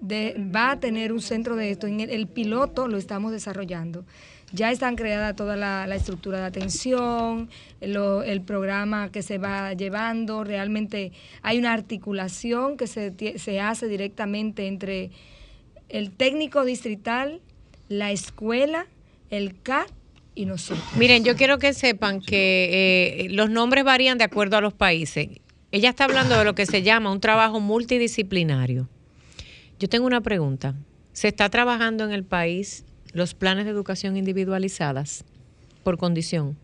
[0.00, 4.04] de- va a tener un centro de esto en el, piloto lo estamos desarrollando
[4.52, 7.50] Ya están creada toda la, estructura de atención,
[7.80, 10.44] lo- el programa que se va llevando.
[10.44, 11.10] Realmente
[11.42, 15.10] hay una articulación que se, se hace directamente entre
[15.88, 17.40] el técnico distrital,
[17.88, 18.86] la escuela,
[19.30, 19.90] el CAT
[20.36, 20.84] y nosotros.
[20.96, 25.28] Miren, yo quiero que sepan que eh, los nombres varían de acuerdo a los países.
[25.72, 28.88] Ella está hablando de lo que se llama un trabajo multidisciplinario.
[29.78, 30.74] Yo tengo una pregunta.
[31.12, 35.24] ¿Se está trabajando en el país los planes de educación individualizadas
[35.82, 36.56] por condición?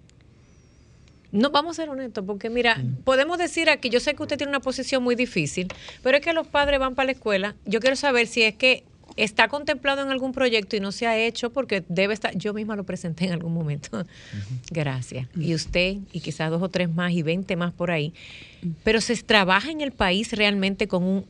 [1.32, 4.50] No, vamos a ser honestos, porque mira, podemos decir aquí, yo sé que usted tiene
[4.50, 5.68] una posición muy difícil,
[6.02, 7.56] pero es que los padres van para la escuela.
[7.64, 8.84] Yo quiero saber si es que
[9.16, 12.76] está contemplado en algún proyecto y no se ha hecho porque debe estar, yo misma
[12.76, 14.04] lo presenté en algún momento.
[14.70, 15.28] Gracias.
[15.36, 18.12] Y usted, y quizás dos o tres más y veinte más por ahí.
[18.84, 21.26] Pero se trabaja en el país realmente con un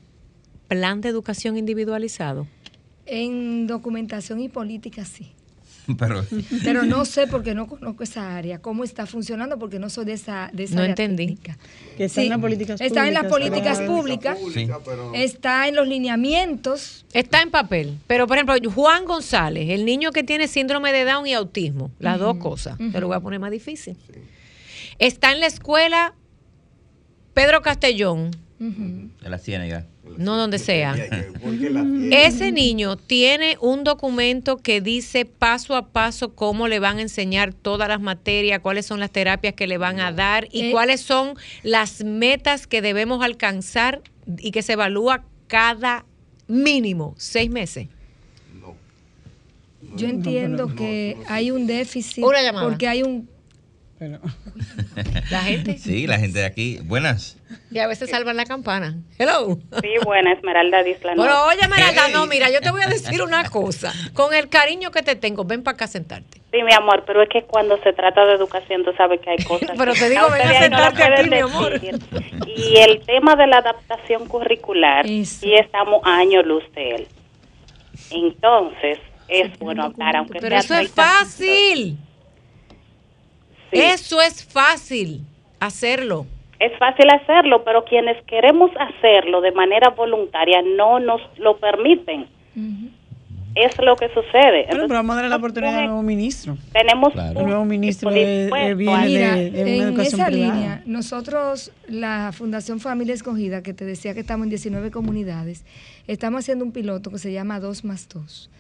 [0.69, 2.47] plan de educación individualizado.
[3.07, 5.33] En documentación y política sí.
[5.99, 6.25] Pero,
[6.63, 10.13] Pero no sé porque no conozco esa área, cómo está funcionando porque no soy de
[10.13, 11.27] esa, de esa No área entendí.
[11.27, 11.59] técnica.
[11.97, 14.69] Que está en las políticas Está en las públicas, políticas pero- públicas, Sí.
[15.23, 17.05] está en los lineamientos.
[17.13, 17.99] Está en papel.
[18.07, 22.19] Pero, por ejemplo, Juan González, el niño que tiene síndrome de Down y autismo, las
[22.19, 23.97] dos cosas, te lo voy a poner más difícil.
[24.99, 26.15] Está en la escuela
[27.35, 29.87] Pedro Castellón, de la ciénaga.
[30.17, 30.95] No donde sea.
[32.11, 37.55] Ese niño tiene un documento que dice paso a paso cómo le van a enseñar
[37.55, 40.71] todas las materias, cuáles son las terapias que le van a dar y Eh.
[40.73, 44.03] cuáles son las metas que debemos alcanzar
[44.39, 46.05] y que se evalúa cada
[46.49, 47.89] mínimo seis meses.
[49.97, 52.25] Yo entiendo que hay un déficit
[52.63, 53.29] porque hay un
[55.31, 55.79] La gente.
[55.79, 56.79] Sí, la gente de aquí.
[56.83, 57.39] Buenas.
[57.71, 58.97] Y a veces salvan la campana.
[59.19, 59.59] Hello.
[59.81, 61.15] Sí, buena, Esmeralda Disla.
[61.15, 63.93] Bueno, oye, Meralda, no, mira, yo te voy a decir una cosa.
[64.15, 66.41] Con el cariño que te tengo, ven para acá a sentarte.
[66.53, 69.45] Sí, mi amor, pero es que cuando se trata de educación, tú sabes que hay
[69.45, 69.73] cosas.
[69.77, 71.81] Pero que te digo, ven a ahí no la sentarte aquí, pueden mi amor.
[71.81, 71.99] decir.
[72.47, 77.09] Y el tema de la adaptación curricular, sí estamos año luz de él.
[78.11, 78.99] Entonces,
[79.29, 81.25] es bueno hablar, aunque Pero sea eso es 30
[83.73, 85.23] Eso es fácil
[85.61, 86.27] hacerlo.
[86.61, 92.27] Es fácil hacerlo, pero quienes queremos hacerlo de manera voluntaria no nos lo permiten.
[93.55, 94.23] Es lo que sucede.
[94.33, 96.57] Bueno, pero Entonces, vamos a darle la oportunidad al nuevo ministro.
[96.73, 100.21] tenemos un nuevo ministro de, de- dispuesto viene a- Mira, de, de una en educación
[100.21, 100.55] esa privada.
[100.55, 105.67] línea, nosotros, la Fundación Familia Escogida, que te decía que estamos en 19 comunidades,
[106.07, 108.51] estamos haciendo un piloto que se llama 2 más 2,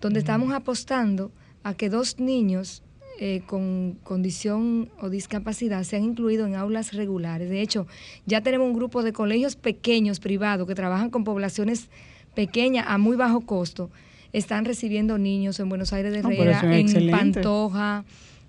[0.00, 1.30] donde estamos apostando
[1.62, 2.82] a que dos niños
[3.22, 7.50] eh, con condición o discapacidad sean incluidos en aulas regulares.
[7.50, 7.86] De hecho,
[8.24, 11.88] ya tenemos un grupo de colegios pequeños, privados, que trabajan con poblaciones
[12.34, 13.90] pequeñas a muy bajo costo.
[14.32, 17.10] Están recibiendo niños en Buenos Aires de Herrera, en excelente.
[17.42, 18.04] Pantoja,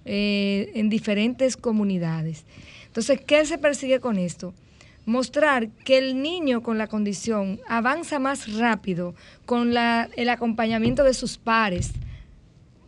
[0.05, 2.45] eh, en diferentes comunidades.
[2.87, 4.53] Entonces, ¿qué se persigue con esto?
[5.05, 9.15] Mostrar que el niño con la condición avanza más rápido
[9.45, 11.91] con la- el acompañamiento de sus pares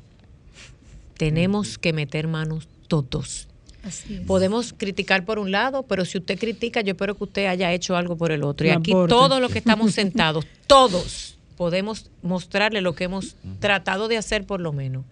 [1.18, 3.48] tenemos que meter manos todos.
[3.84, 4.22] Así es.
[4.22, 7.96] Podemos criticar por un lado, pero si usted critica, yo espero que usted haya hecho
[7.96, 8.66] algo por el otro.
[8.66, 14.18] Y aquí todos los que estamos sentados, todos podemos mostrarle lo que hemos tratado de
[14.18, 15.06] hacer por lo menos.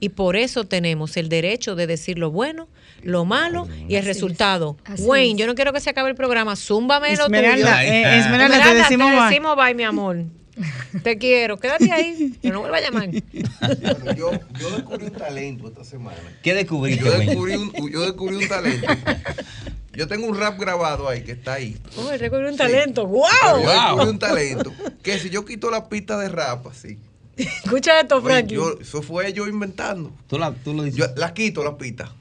[0.00, 2.68] Y por eso tenemos el derecho de decir lo bueno,
[3.02, 4.76] lo malo y el Así resultado.
[4.98, 5.38] Wayne, es.
[5.38, 6.54] yo no quiero que se acabe el programa.
[6.54, 7.92] Zúmbame lo Esmeralda, tuyo.
[7.92, 9.22] eh, Esmeralda, te decimos bye.
[9.24, 10.24] decimos bye, mi amor.
[11.02, 11.58] Te quiero.
[11.58, 12.34] Quédate ahí.
[12.42, 13.08] Que no vuelva a llamar.
[13.10, 16.18] Bueno, yo, yo descubrí un talento esta semana.
[16.42, 18.86] ¿Qué descubriste, Yo descubrí un, yo descubrí un talento.
[19.92, 21.76] Yo tengo un rap grabado ahí que está ahí.
[21.96, 23.06] Oh, él descubrió un talento.
[23.06, 23.24] ¡Wow!
[23.42, 26.98] Pero Yo descubrí un talento que si yo quito la pista de rap así.
[27.36, 28.54] Escucha esto, oye, Frankie.
[28.56, 30.12] yo- eso fue yo inventando.
[30.28, 30.98] Tú, la, tú lo dices.
[30.98, 32.12] Yo la quito la pista.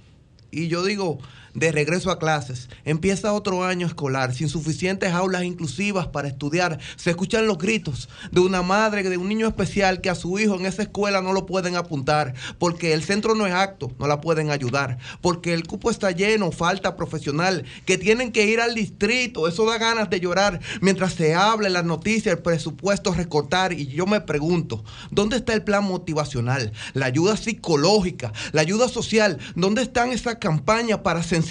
[0.51, 1.19] Y yo digo,
[1.57, 6.77] de regreso a clases, empieza otro año escolar sin suficientes aulas inclusivas para estudiar.
[6.97, 10.53] Se escuchan los gritos de una madre, de un niño especial que a su hijo
[10.55, 14.21] en esa escuela no lo pueden apuntar porque el centro no es acto, no la
[14.21, 19.47] pueden ayudar, porque el cupo está lleno, falta profesional, que tienen que ir al distrito.
[19.47, 23.73] Eso da ganas de llorar mientras se habla en las noticias, el presupuesto recortar.
[23.73, 29.39] Y yo me pregunto, ¿dónde está el plan motivacional, la ayuda psicológica, la ayuda social?
[29.55, 31.46] ¿Dónde están esas campañas para sensibilizar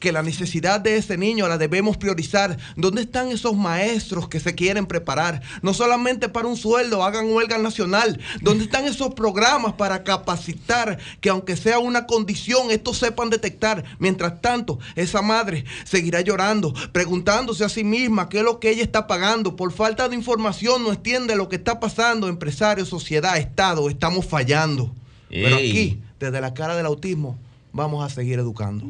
[0.00, 2.56] que la necesidad de ese niño la debemos priorizar?
[2.76, 5.42] ¿Dónde están esos maestros que se quieren preparar?
[5.62, 8.20] No solamente para un sueldo, hagan huelga nacional.
[8.40, 13.84] ¿Dónde están esos programas para capacitar que aunque sea una condición, estos sepan detectar?
[13.98, 18.82] Mientras tanto, esa madre seguirá llorando, preguntándose a sí misma qué es lo que ella
[18.82, 19.56] está pagando.
[19.56, 22.28] Por falta de información no entiende lo que está pasando.
[22.28, 24.94] Empresarios, sociedad, Estado, estamos fallando.
[25.28, 27.38] Pero aquí, desde la cara del autismo,
[27.72, 28.84] vamos a seguir educando.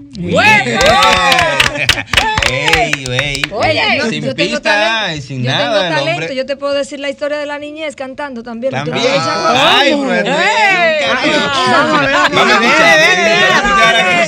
[2.50, 3.42] ¡Ey, ey!
[3.52, 5.80] Oye, sin yo tengo pista y sin yo nada.
[5.88, 8.72] tengo talento, hombre- yo te puedo decir la historia de la niñez cantando también.
[8.74, 8.84] ¿no?
[8.84, 9.12] ¿Tú También.
[9.56, 9.92] Ay.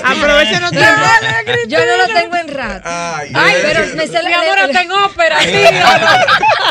[0.04, 0.78] Aprovecha no te-
[1.68, 2.82] Yo no lo tengo en rat.
[2.84, 3.30] Ay,
[3.62, 3.92] pero ay.
[3.96, 5.36] me sé la Mi amor, la- hasta en ópera,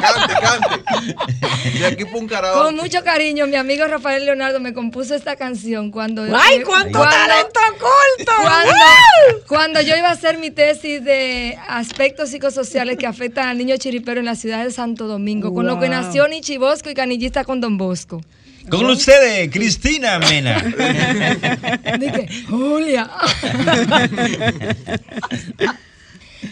[0.01, 1.79] Cante, cante.
[1.79, 2.59] De aquí para un karaoke.
[2.63, 6.23] Con mucho cariño, mi amigo Rafael Leonardo me compuso esta canción cuando.
[6.37, 8.31] ¡Ay, cuánto talento oculto!
[8.41, 8.73] Cuando,
[9.47, 14.19] cuando yo iba a hacer mi tesis de aspectos psicosociales que afectan al niño chiripero
[14.19, 17.61] en la ciudad de Santo Domingo, con lo que nació Nichi Bosco y Canillista con
[17.61, 18.21] Don Bosco.
[18.69, 20.61] Con ustedes, Cristina Mena.
[21.99, 23.09] Dije, Julia.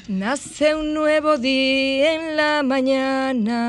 [0.07, 3.61] Nace un nuevo día en la mañana.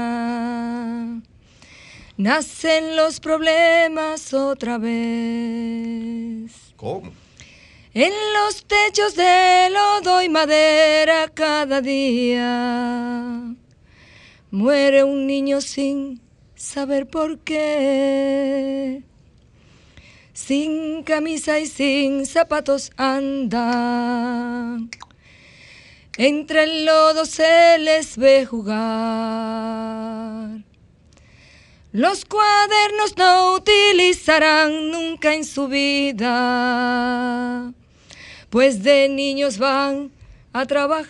[2.17, 6.51] Nacen los problemas otra vez.
[6.77, 7.13] ¿Cómo?
[7.95, 13.55] En los techos de lodo y madera cada día
[14.51, 16.23] muere un niño sin
[16.55, 19.03] saber por qué.
[20.33, 24.89] Sin camisa y sin zapatos andan.
[26.17, 29.83] Entre el lodo se les ve jugar.
[31.93, 36.31] Los cuadernos no utilizarán nunca en su vida,
[38.53, 40.13] pues de niños van
[40.53, 41.09] a trabajar.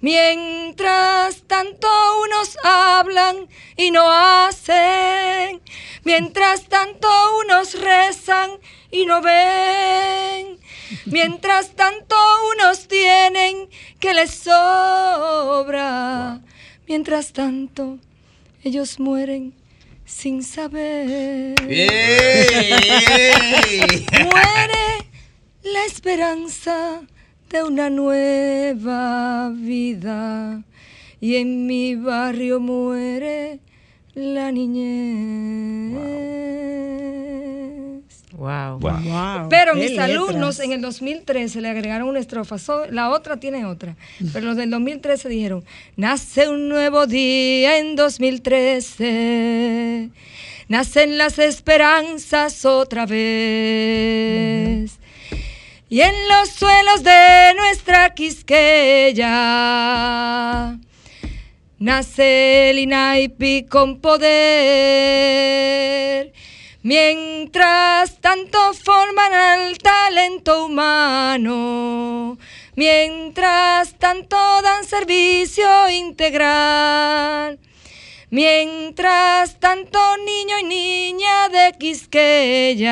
[0.00, 1.86] Mientras tanto
[2.24, 5.60] unos hablan y no hacen,
[6.02, 7.06] mientras tanto
[7.44, 8.50] unos rezan
[8.90, 10.58] y no ven,
[11.06, 12.16] mientras tanto
[12.52, 13.68] unos tienen
[14.00, 16.40] que les sobra,
[16.88, 17.98] mientras tanto
[18.64, 19.59] ellos mueren
[20.10, 21.54] sin saber.
[24.24, 24.86] Muere
[25.62, 27.02] la esperanza
[27.48, 30.62] de una nueva vida
[31.20, 33.60] y en mi barrio muere
[34.14, 35.94] la niñez.
[35.94, 36.40] Wow.
[38.40, 38.78] Wow,
[39.50, 40.08] Pero mis letras.
[40.10, 43.96] alumnos en el 2013 le agregaron una estrofa, so- la otra tiene otra,
[44.32, 45.62] pero los del 2013 dijeron,
[45.96, 50.08] nace un nuevo día en 2013,
[50.68, 54.98] nacen las esperanzas otra vez.
[55.90, 59.28] Y en los suelos de nuestra Quisqueya
[61.78, 64.30] nace el INAIPI con poder.
[66.82, 72.38] Mientras tanto forman al talento humano,
[72.74, 77.58] mientras tanto dan servicio integral,
[78.30, 82.88] mientras tanto niño y niña de Quisqueya,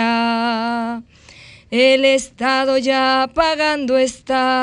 [1.71, 4.63] el Estado ya pagando está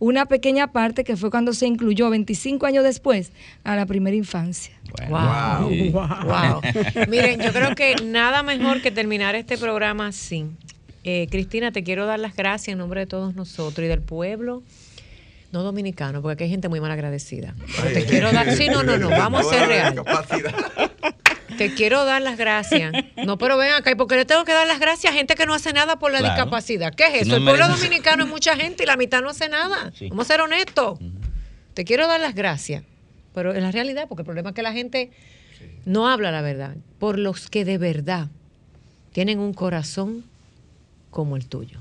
[0.00, 3.30] una pequeña parte que fue cuando se incluyó 25 años después
[3.62, 4.74] a la primera infancia.
[5.08, 5.70] Wow.
[5.92, 6.60] Wow.
[7.08, 10.46] Miren, yo creo que nada mejor que terminar este programa así.
[11.04, 14.62] Eh, Cristina, te quiero dar las gracias en nombre de todos nosotros y del pueblo
[15.52, 17.54] no dominicano, porque aquí hay gente muy mal agradecida.
[17.76, 20.04] Pero te quiero dar, sí, no, no, no, vamos a ser reales.
[21.68, 22.90] Te quiero dar las gracias.
[23.26, 25.34] No, pero ven acá, ¿y por qué le tengo que dar las gracias a gente
[25.34, 26.34] que no hace nada por la Claro.
[26.34, 26.94] discapacidad?
[26.94, 27.30] ¿Qué es eso?
[27.32, 29.92] No el pueblo merece- dominicano es mucha gente y la mitad no hace nada.
[30.08, 30.98] Vamos a ser honestos.
[31.74, 32.82] Te quiero dar las gracias,
[33.34, 35.10] pero es la realidad, porque el problema es que la gente
[35.84, 36.76] no habla la verdad.
[36.98, 38.28] Por los que de verdad
[39.12, 40.24] tienen un corazón
[41.10, 41.80] como el tuyo.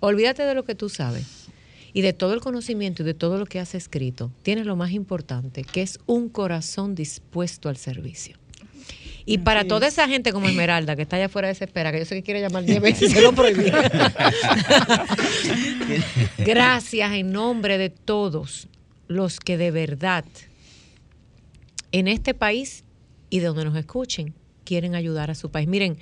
[0.00, 1.46] Olvídate de lo que tú sabes
[1.92, 4.32] y de todo el conocimiento y de todo lo que has escrito.
[4.42, 8.36] Tienes lo más importante, que es un corazón dispuesto al servicio.
[9.28, 12.14] Y para toda esa gente como Esmeralda, que está allá afuera desesperada, que yo sé
[12.14, 13.64] que quiere llamar 10 veces y se lo prohibí.
[16.38, 18.68] Gracias en nombre de todos
[19.08, 20.24] los que de verdad
[21.90, 22.84] en este país
[23.28, 24.32] y de donde nos escuchen
[24.64, 25.66] quieren ayudar a su país.
[25.66, 25.98] Miren,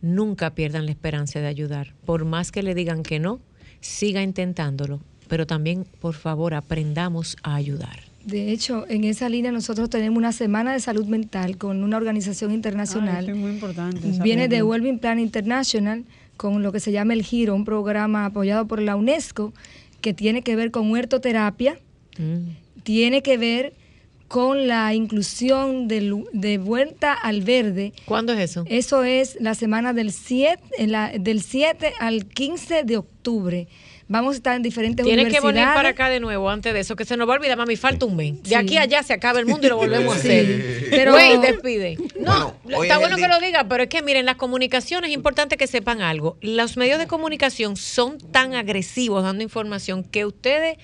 [0.00, 1.94] nunca pierdan la esperanza de ayudar.
[2.04, 3.40] Por más que le digan que no,
[3.80, 5.00] siga intentándolo.
[5.28, 8.05] Pero también, por favor, aprendamos a ayudar.
[8.26, 12.50] De hecho, en esa línea nosotros tenemos una semana de salud mental con una organización
[12.52, 13.22] internacional.
[13.24, 14.00] Eso es muy importante.
[14.22, 14.62] Viene de.
[14.64, 16.04] Wellbeing Plan International
[16.36, 19.54] con lo que se llama el Giro, un programa apoyado por la UNESCO
[20.00, 21.78] que tiene que ver con huertoterapia,
[22.82, 23.72] tiene que ver
[24.28, 27.92] con la inclusión del- de vuelta al verde.
[28.06, 28.64] ¿Cuándo es eso?
[28.68, 33.68] Eso es la semana del 7, en la- del 7 al 15 de octubre.
[34.08, 35.54] Vamos a estar en diferentes Tienes que universidades.
[35.54, 37.74] venir para acá de nuevo antes de eso, que se nos va a olvidar, mami,
[37.74, 38.40] falta un mes.
[38.44, 38.54] De Sí.
[38.54, 40.86] aquí a allá se acaba el mundo y lo volvemos a hacer.
[40.90, 41.98] Pero- Güey, despide.
[42.20, 45.14] No, Bueno, está es bueno que lo diga, pero es que miren, las comunicaciones es
[45.14, 46.36] importante que sepan algo.
[46.40, 50.76] Los medios de comunicación son tan agresivos dando información que ustedes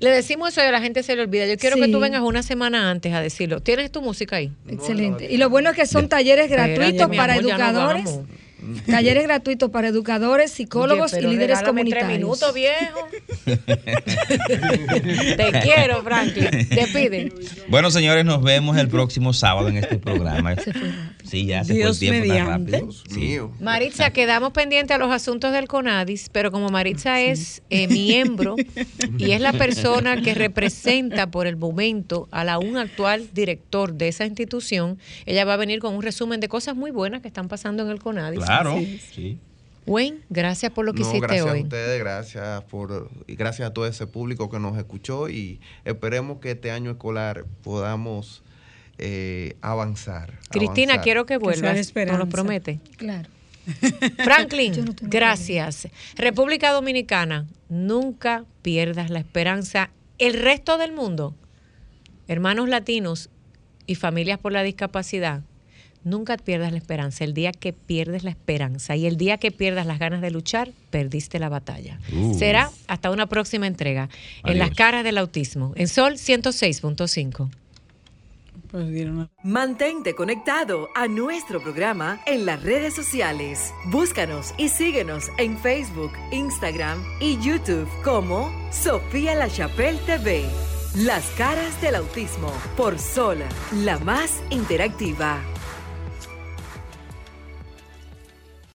[0.00, 1.46] le decimos eso y a la gente se le olvida.
[1.46, 3.60] Yo quiero que tú vengas una semana antes a decirlo.
[3.60, 4.50] ¿Tienes tu música ahí?
[4.68, 5.28] Excelente.
[5.30, 8.18] Y lo bueno es que son talleres gratuitos para amor, ya nos educadores.
[8.86, 12.18] Talleres gratuitos para educadores, psicólogos Oye, y líderes regálame tres comunitarios.
[12.18, 13.08] minutos, viejo.
[15.36, 16.68] Te quiero, Franklin.
[16.68, 17.32] Despide.
[17.68, 20.54] Bueno, señores, nos vemos el próximo sábado en este programa.
[21.24, 22.92] Sí, ya se Dios fue el tiempo tan rápido.
[23.10, 23.38] Sí.
[23.60, 28.56] Maritza, quedamos pendientes a los asuntos del CONADIS, pero como Maritza es eh, miembro
[29.18, 34.08] y es la persona que representa por el momento a la un actual director de
[34.08, 37.48] esa institución, ella va a venir con un resumen de cosas muy buenas que están
[37.48, 38.40] pasando en el CONADIS.
[38.40, 38.51] Claro,
[39.12, 39.38] sí.
[39.84, 41.62] Wayne, gracias por lo que No, hiciste gracias a hoy.
[41.62, 46.52] ustedes, gracias por y gracias a todo ese público que nos escuchó y esperemos que
[46.52, 48.42] este año escolar podamos
[48.98, 50.38] eh, avanzar.
[50.50, 51.04] Cristina, avanzar.
[51.04, 51.92] quiero que vuelvas.
[51.94, 52.78] ¿Nos lo promete?
[52.96, 53.28] Claro.
[54.24, 55.88] Franklin, gracias.
[56.16, 59.90] República Dominicana, nunca pierdas la esperanza.
[60.18, 61.34] El resto del mundo,
[62.28, 63.30] hermanos latinos
[63.86, 65.42] y familias por la discapacidad,
[66.04, 67.24] nunca pierdas la esperanza.
[67.24, 70.70] El día que pierdes la esperanza y el día que pierdas las ganas de luchar,
[70.90, 71.98] perdiste la batalla.
[72.12, 72.34] Uh.
[72.34, 74.08] Será hasta una próxima entrega
[74.44, 74.58] en.
[74.58, 77.50] Las caras del autismo, en Sol 106.5.
[79.42, 83.74] Mantente conectado a nuestro programa en las redes sociales.
[83.86, 90.44] Búscanos y síguenos en Facebook, Instagram y YouTube como Sofía La Chapelle TV.
[90.94, 93.38] Las caras del autismo por Sol,
[93.72, 95.42] la más interactiva.